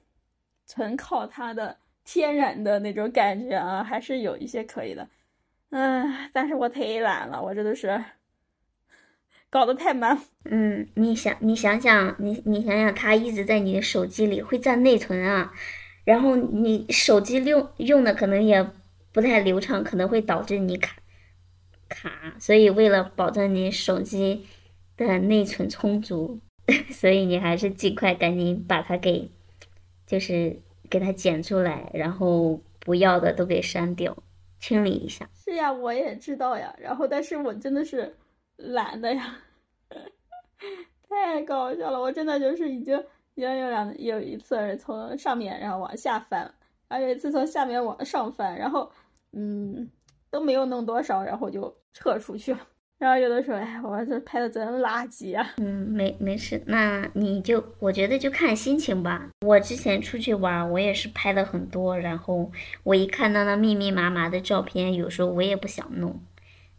[0.66, 5.08] 纯靠它的天然的那种感觉啊，还是有一些可以的。
[5.70, 8.02] 嗯，但是我太懒了，我真的是。
[9.50, 10.18] 搞得太慢。
[10.50, 15.52] 嗯，你想，你想想，你你想想，它一直在你的手机里会占内存啊，
[16.04, 18.66] 然后你手机用用的可能也
[19.12, 20.96] 不太流畅，可能会导致你卡
[21.88, 22.36] 卡。
[22.38, 24.46] 所以为了保证你手机
[24.96, 26.40] 的内存充足，
[26.90, 29.30] 所以你还是尽快赶紧把它给，
[30.06, 34.16] 就是给它剪出来，然后不要的都给删掉，
[34.60, 35.28] 清理一下。
[35.44, 36.74] 是呀，我也知道呀。
[36.78, 38.14] 然后，但是我真的是。
[38.58, 39.38] 懒的呀，
[41.08, 42.00] 太搞笑了！
[42.00, 42.98] 我真的就是已经
[43.34, 46.52] 已经有两有一次是从上面然后往下翻，
[46.88, 48.90] 还有一次从下面往上翻，然后
[49.32, 49.88] 嗯
[50.30, 52.60] 都没有弄多少，然后就撤出去了。
[52.98, 55.54] 然后有的时候，哎，我这拍的真垃圾啊！
[55.58, 59.28] 嗯，没没事，那你就我觉得就看心情吧。
[59.46, 62.50] 我之前出去玩，我也是拍了很多，然后
[62.82, 66.20] 我一看到那密密麻麻的照片，有时候我也不想弄。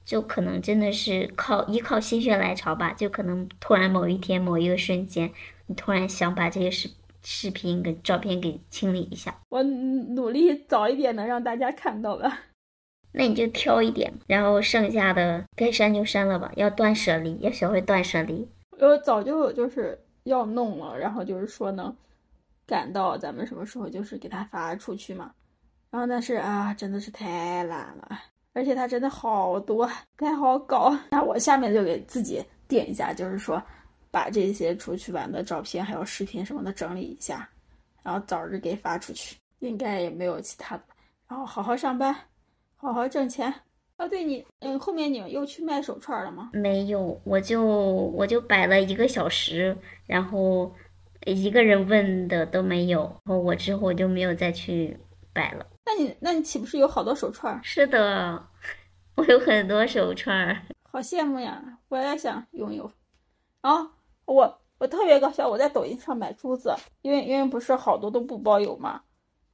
[0.10, 5.32] 就可能真的是靠依靠心血来潮吧，就可能突然某一天某一个瞬间，
[5.68, 6.90] 你突然想把这些视
[7.24, 9.40] 视频跟照片给清理一下。
[9.50, 12.40] 我努力早一点能让大家看到吧。
[13.14, 16.52] 那你就挑一点，然后剩下的该删就删了吧。
[16.56, 18.50] 要断舍离，要学会断舍离。
[18.80, 21.96] 我早就就是要弄了，然后就是说能
[22.66, 25.32] 赶到咱们什么时候就是给它发出去嘛。
[25.92, 28.20] 然后但是啊，真的是太懒了。
[28.54, 30.98] 而且它真的好多，不太好搞。
[31.12, 33.62] 那我下面就给自己点一下，就是说，
[34.12, 37.48] 把这些出去玩的照片还有视频什么的整理一下，
[38.04, 39.38] 然后早日给发出去。
[39.60, 40.84] 应该也没有其他的。
[41.28, 42.16] 然后好好上班，
[42.78, 43.54] 好好挣钱。
[43.98, 46.52] 哦，对你，嗯，后面你们又去卖手串了吗？
[46.54, 49.78] 没有，我就我就摆了一个小时，
[50.08, 50.74] 然后
[51.26, 53.02] 一个人问的都没有。
[53.26, 54.98] 然后我之后就没有再去
[55.40, 55.66] 摆了。
[55.86, 57.58] 那你那你岂不是有好多手串？
[57.64, 58.46] 是的，
[59.16, 60.54] 我有很多手串，
[60.92, 61.64] 好羡慕呀！
[61.88, 62.92] 我也想拥有。
[63.62, 63.90] 啊
[64.26, 69.02] 我我特别搞笑，我在抖音上买珠子，因为因为不是好多都不包邮嘛，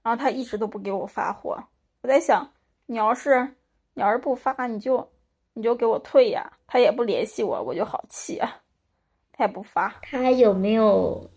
[0.02, 1.64] 然后他一直都不给我发货。
[2.02, 2.52] 我在想，
[2.88, 3.56] 你要是
[3.94, 5.08] 你要是不发，你就
[5.54, 6.52] 你就给我退呀。
[6.66, 8.58] 他也不联系我，我就好气啊。
[9.32, 11.30] 他也不发，他有没有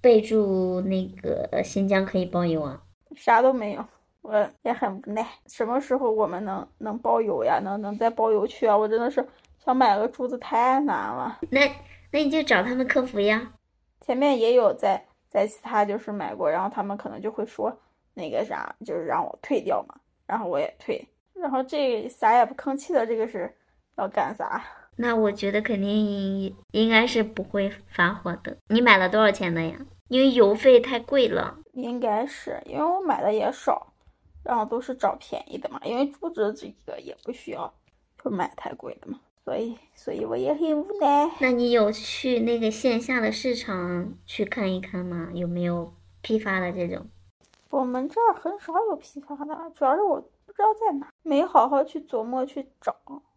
[0.00, 2.82] 备注那个新疆可以包邮啊？
[3.16, 3.84] 啥都没有。
[4.22, 7.60] 我也很无奈，什么时候我们能能包邮呀？
[7.62, 8.76] 能能再包邮去啊？
[8.76, 9.24] 我真的是
[9.64, 11.38] 想买个珠子太难了。
[11.50, 11.60] 那
[12.10, 13.52] 那你就找他们客服呀。
[14.00, 17.76] 前面也有在在其他就是买过，然后他们可能就会说
[18.14, 19.94] 那个啥，就是让我退掉嘛。
[20.26, 23.54] 然后我也退，然后这啥也不吭气的，这个是
[23.96, 24.60] 要干啥？
[24.96, 28.56] 那我觉得肯定应该是不会发货的。
[28.68, 29.76] 你买了多少钱的呀？
[30.08, 31.58] 因为邮费太贵了。
[31.72, 33.92] 应该是因为我买的也少。
[34.42, 37.74] 然后都是找便宜的嘛，因为珠子这个也不需要
[38.22, 41.28] 就买太贵的嘛，所以所以我也很无奈。
[41.40, 45.30] 那你有去那个线下的市场去看一看吗？
[45.34, 45.92] 有没有
[46.22, 47.04] 批发的这种？
[47.70, 52.94] 我们这儿很少有批发的，主要是我不知道在哪，没好好去琢磨去找。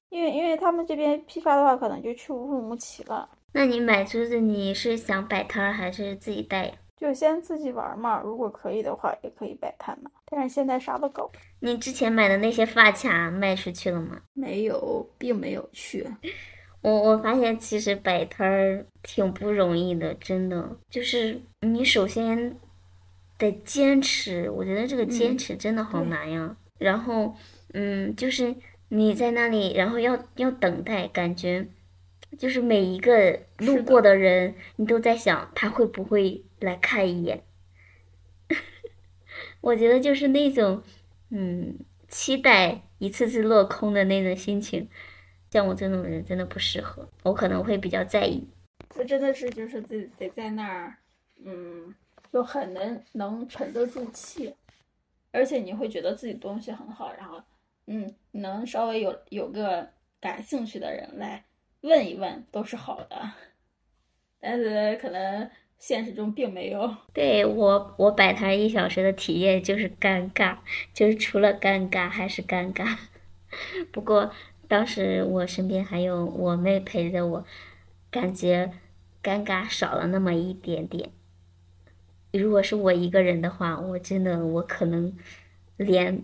[0.09, 3.27] 因为因为他们这边批发的话，可能就去乌鲁木齐了。
[3.51, 6.73] 那你买珠子，你是想摆摊儿还是自己戴？
[6.97, 10.11] 就先自己玩嘛，如果可以的话，也可以摆摊嘛。
[10.25, 11.31] 但是现在啥都搞。
[11.61, 14.21] 你之前买的那些发卡卖出去了吗？
[14.33, 16.05] 没有，并没有去。
[16.81, 20.77] 我我发现其实摆摊儿挺不容易的，真的。
[20.89, 22.55] 就是你首先
[23.37, 26.55] 得坚持，我觉得这个坚持真的好难呀。
[26.77, 27.33] 然后，
[27.73, 28.55] 嗯，就是
[28.89, 31.67] 你在那里，然后要要等待，感觉
[32.37, 36.43] 就是每一个路过的人，你都在想他会不会。
[36.61, 37.41] 来看一眼，
[39.61, 40.83] 我觉得就是那种，
[41.29, 44.89] 嗯，期待一次次落空的那种心情，
[45.49, 48.45] 像我这种人真的不适合，我可能会比较在意。
[48.93, 50.97] 这真的是就是自己得在那儿，
[51.45, 51.95] 嗯，
[52.33, 54.53] 就很能能沉得住气，
[55.31, 57.41] 而且你会觉得自己东西很好，然后
[57.85, 59.87] 嗯，能稍微有有个
[60.19, 61.41] 感兴趣的人来
[61.81, 63.31] 问一问都是好的，
[64.39, 66.95] 但是可能现实中并没有。
[67.13, 70.57] 对我，我摆摊一小时的体验就是尴尬，
[70.93, 72.97] 就是除了尴尬还是尴尬。
[73.91, 74.31] 不过
[74.67, 77.45] 当时我身边还有我妹陪着我，
[78.11, 78.71] 感觉
[79.23, 81.09] 尴尬少了那么一点点。
[82.31, 85.17] 如果是我一个人的话，我真的我可能
[85.77, 86.23] 连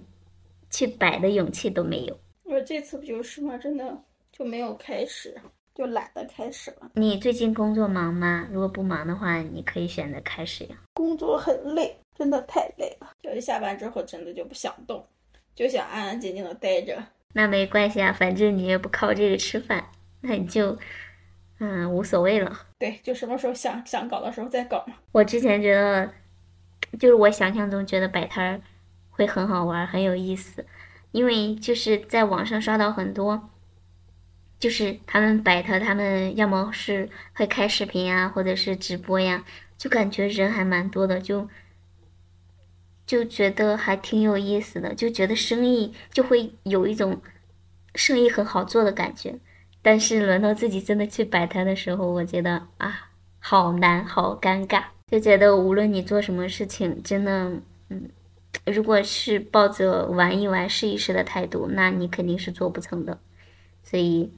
[0.70, 2.20] 去摆的勇气都没有。
[2.44, 3.58] 我这次不就是吗？
[3.58, 4.04] 真的
[4.38, 5.34] 就没有开始，
[5.74, 6.92] 就懒得开始了。
[6.96, 8.46] 你最近工作忙吗？
[8.52, 10.76] 如果不忙的话，你可以选择开始呀。
[10.94, 13.10] 工作很累，真的太累了。
[13.22, 15.08] 就是下班之后真的就不想动，
[15.56, 17.02] 就想安安静静的待着。
[17.32, 19.86] 那没关系啊，反正你也不靠这个吃饭，
[20.20, 20.78] 那你就，
[21.60, 22.68] 嗯，无所谓了。
[22.78, 24.96] 对，就什么时候想想搞的时候再搞嘛。
[25.14, 26.12] 我之前觉得，
[27.00, 28.62] 就是我想象中觉得摆摊儿
[29.12, 30.66] 会很好玩，很有意思，
[31.14, 33.50] 因为就是在网上刷到很多，
[34.66, 39.46] 就是他们摆摊，他们要么是会开视频呀，或者是直播呀，
[39.78, 41.48] 就感觉人还蛮多的，就。
[43.06, 47.22] 就觉得还挺有意思的，就觉得生意就会有一种
[47.94, 49.36] 生意很好做的感觉。
[49.84, 54.86] 但是轮到自己真的去摆摊的时候，我觉得啊，好难，好尴尬。
[55.06, 57.52] 就觉得无论你做什么事情，真的，
[57.90, 58.10] 嗯，
[58.66, 63.20] 如果是抱着玩一玩、试一试的态度，那你肯定是做不成的。
[63.84, 64.32] 所以，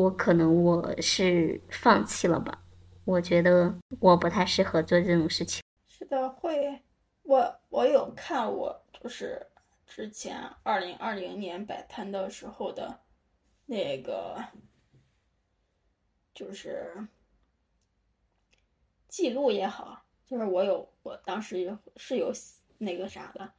[0.00, 2.62] 我可能我是放弃了吧。
[3.04, 5.62] 我觉得我不太适合做这种事情。
[5.88, 6.80] 是的，会。
[7.22, 9.46] 我我有看我就是
[9.86, 12.98] 之前二零二零年摆摊的时候的
[13.66, 14.42] 那个，
[16.34, 17.06] 就是
[19.06, 22.32] 记录也好，就是我有我当时是有
[22.78, 23.52] 那个啥的，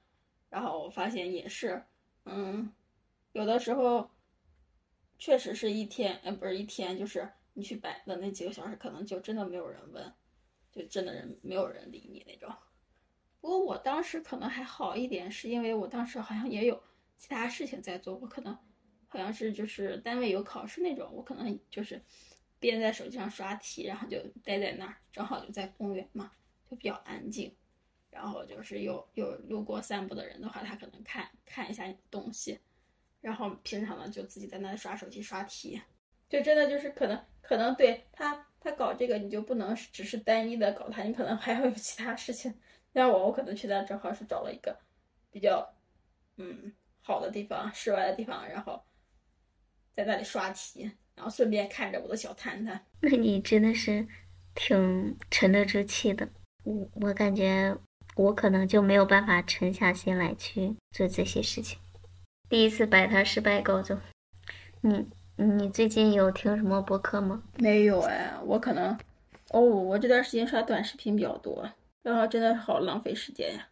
[0.49, 1.81] 然后我发现也是，
[2.25, 2.73] 嗯，
[3.33, 4.09] 有的时候
[5.21, 10.11] 确实是一天，呃，不是一天，就是你去摆的那几个小时，可能就真的没有人问，
[10.71, 12.51] 就真的人没有人理你那种。
[13.39, 16.81] 不过我当时可能还好一点，是因为我当时好像也有
[17.19, 18.57] 其他事情在做，我可能
[19.07, 22.03] 好像是就是单位有考试那种，我可能就是
[22.59, 26.31] 边在手机上刷题，然后就待在那儿，正好就在公园嘛，
[26.67, 27.55] 就比较安静。
[28.09, 32.59] 然后就是有有路过散步的人的话，他可能看看一下你的东西，
[33.21, 35.79] 然后平常呢就自己在那里刷手机刷题，
[36.27, 42.53] 就真的就是可能可能对他他搞这个你就不能只是单一的搞他，你可能还会有其他事情。
[42.93, 44.77] 像我，我可能去那正好是找了一个
[45.29, 45.73] 比较
[46.37, 48.83] 嗯好的地方，室外的地方，然后
[49.95, 52.85] 在那里刷题，然后顺便看着我的小摊摊。
[53.01, 54.07] 那你真的是
[54.55, 56.27] 挺沉得住气的。
[56.63, 57.75] 我我感觉
[58.15, 61.79] 我可能就没有办法沉下心来去做这些事情。
[62.51, 63.97] 第一次摆摊失败告终。
[64.81, 67.41] 你你最近有听什么播客吗？
[67.59, 68.91] 没有哎，我可能
[69.51, 71.71] 哦，我这段时间刷短视频比较多。
[72.01, 73.69] 然后真的好浪费时间呀，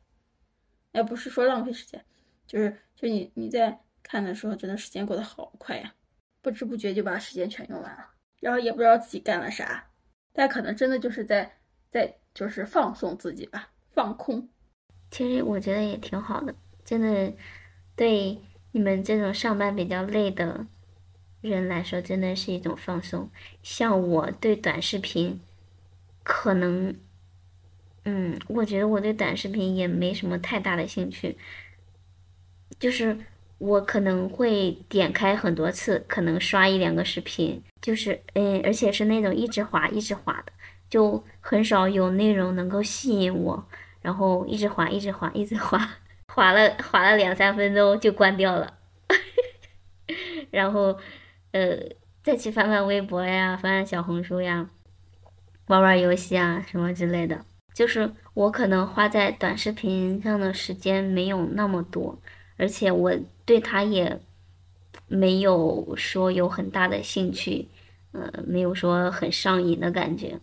[0.93, 2.01] 哎，不是说浪费时间，
[2.47, 5.93] 就是就你你在看的时候，真的时间过得好快呀，
[6.41, 9.89] 不知不觉就把时间全用完了，然后也不知道自己干了啥，
[10.31, 11.51] 但可能真的就是在
[11.89, 14.47] 在就是放松自己吧，放空。
[15.11, 16.55] 其实我觉得也挺好的，
[16.85, 17.33] 真的，
[17.93, 18.39] 对
[18.71, 20.65] 你们这种上班比较累的
[21.41, 23.29] 人来说，真的是一种放松。
[23.63, 25.39] 像我对短视频，
[26.23, 26.95] 可能。
[28.05, 31.37] 嗯，我觉得我对短视频也没什么太大的兴趣，
[32.79, 33.15] 就是
[33.57, 40.53] 我可能会点开很多次，可能刷一两个视频，就是嗯，而且是那种一直滑一直滑的，
[40.89, 43.67] 就很少有内容能够吸引我，
[44.01, 45.97] 然后一直滑一直滑一直滑，
[46.29, 48.77] 滑了滑了两三分钟就关掉了，
[50.51, 50.97] 然后
[51.51, 51.77] 呃
[52.23, 54.69] 再去翻翻微博呀，翻翻小红书呀，
[55.67, 57.43] 玩玩游戏啊什么之类的。
[57.73, 62.19] 就是我可能花在短视频上的时间没有那么多，
[62.57, 63.13] 而且我
[63.45, 64.19] 对它也
[65.07, 67.67] 没有说有很大的兴趣，
[68.11, 70.39] 呃，没有说很上瘾的感觉。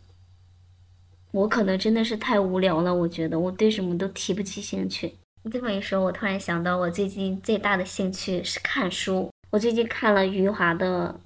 [1.33, 5.17] 我可能真的是太无聊了，我觉得我对什么都提不起兴趣。
[5.47, 9.31] 你这么一说，我突然想到，我最近最大的兴趣是看书。
[9.51, 11.21] 我最近看了余华的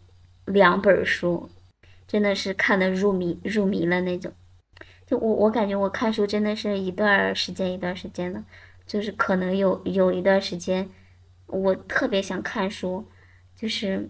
[0.45, 1.49] 两本书，
[2.07, 4.31] 真的是看的入迷入迷了那种。
[5.07, 8.45] 就我我感觉我看书真的是一段时间一段时间的，
[8.87, 10.87] 就是可能有有一段时间，
[11.47, 13.07] 我特别想看书，
[13.57, 14.07] 就是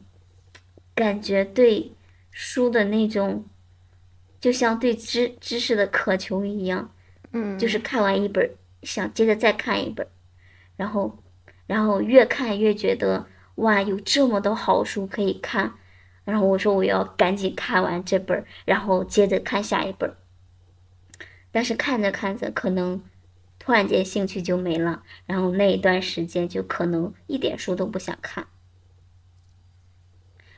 [0.92, 1.92] 感觉对
[2.32, 3.44] 书的那种，
[4.40, 6.92] 就像对知知识的渴求一样，
[7.30, 8.50] 嗯，就是看完一本儿
[8.82, 10.06] 想接着再看一本，
[10.76, 11.18] 然后
[11.66, 13.26] 然后越看越觉得
[13.56, 15.74] 哇，有这么多好书可以看，
[16.24, 20.14] 然后我说我要赶紧看完这本，然后接着看下一本。
[21.52, 23.02] 但是看着看着，可能
[23.58, 28.46] 突然间兴趣就没了，然后那一段时间就可能一点书都不想看。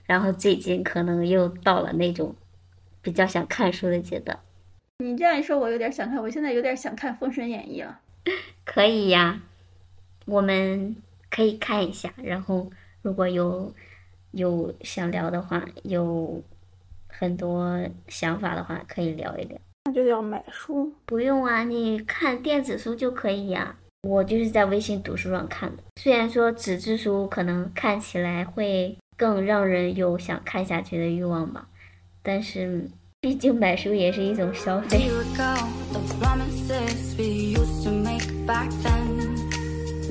[0.05, 2.37] 然后最近可能又到了那种
[3.01, 4.39] 比较想看书的阶段。
[4.99, 8.01] 你这样一说，我有点想看，我现在有点想看《封神演义》了。
[8.65, 9.41] 可以呀，
[10.27, 10.97] 我们
[11.31, 12.71] 可以看一下，然后
[13.03, 13.73] 如果有
[14.31, 16.43] 有想聊的话，有
[17.09, 19.59] 很多想法的话，可以聊一聊。
[19.85, 20.93] 那就要买书。
[21.05, 23.77] 不用啊，你看电子书就可以呀。
[24.03, 31.69] 我就是在微信读书上看的，虽然说纸质书可能看起来会更让人有想看下去的欲望吧，
[32.23, 32.89] 但是
[33.21, 35.09] 毕竟买书也是一种消费。
[38.47, 39.37] Back then?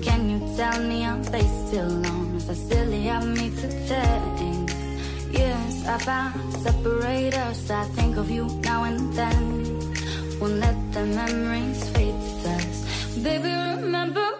[0.01, 2.35] Can you tell me are they still on?
[2.35, 4.71] Is that silly of me to think?
[5.31, 7.69] Yes, I found separate us.
[7.69, 9.63] I think of you now and then.
[10.39, 13.23] Won't let the memories fade to dust.
[13.23, 14.30] Baby, remember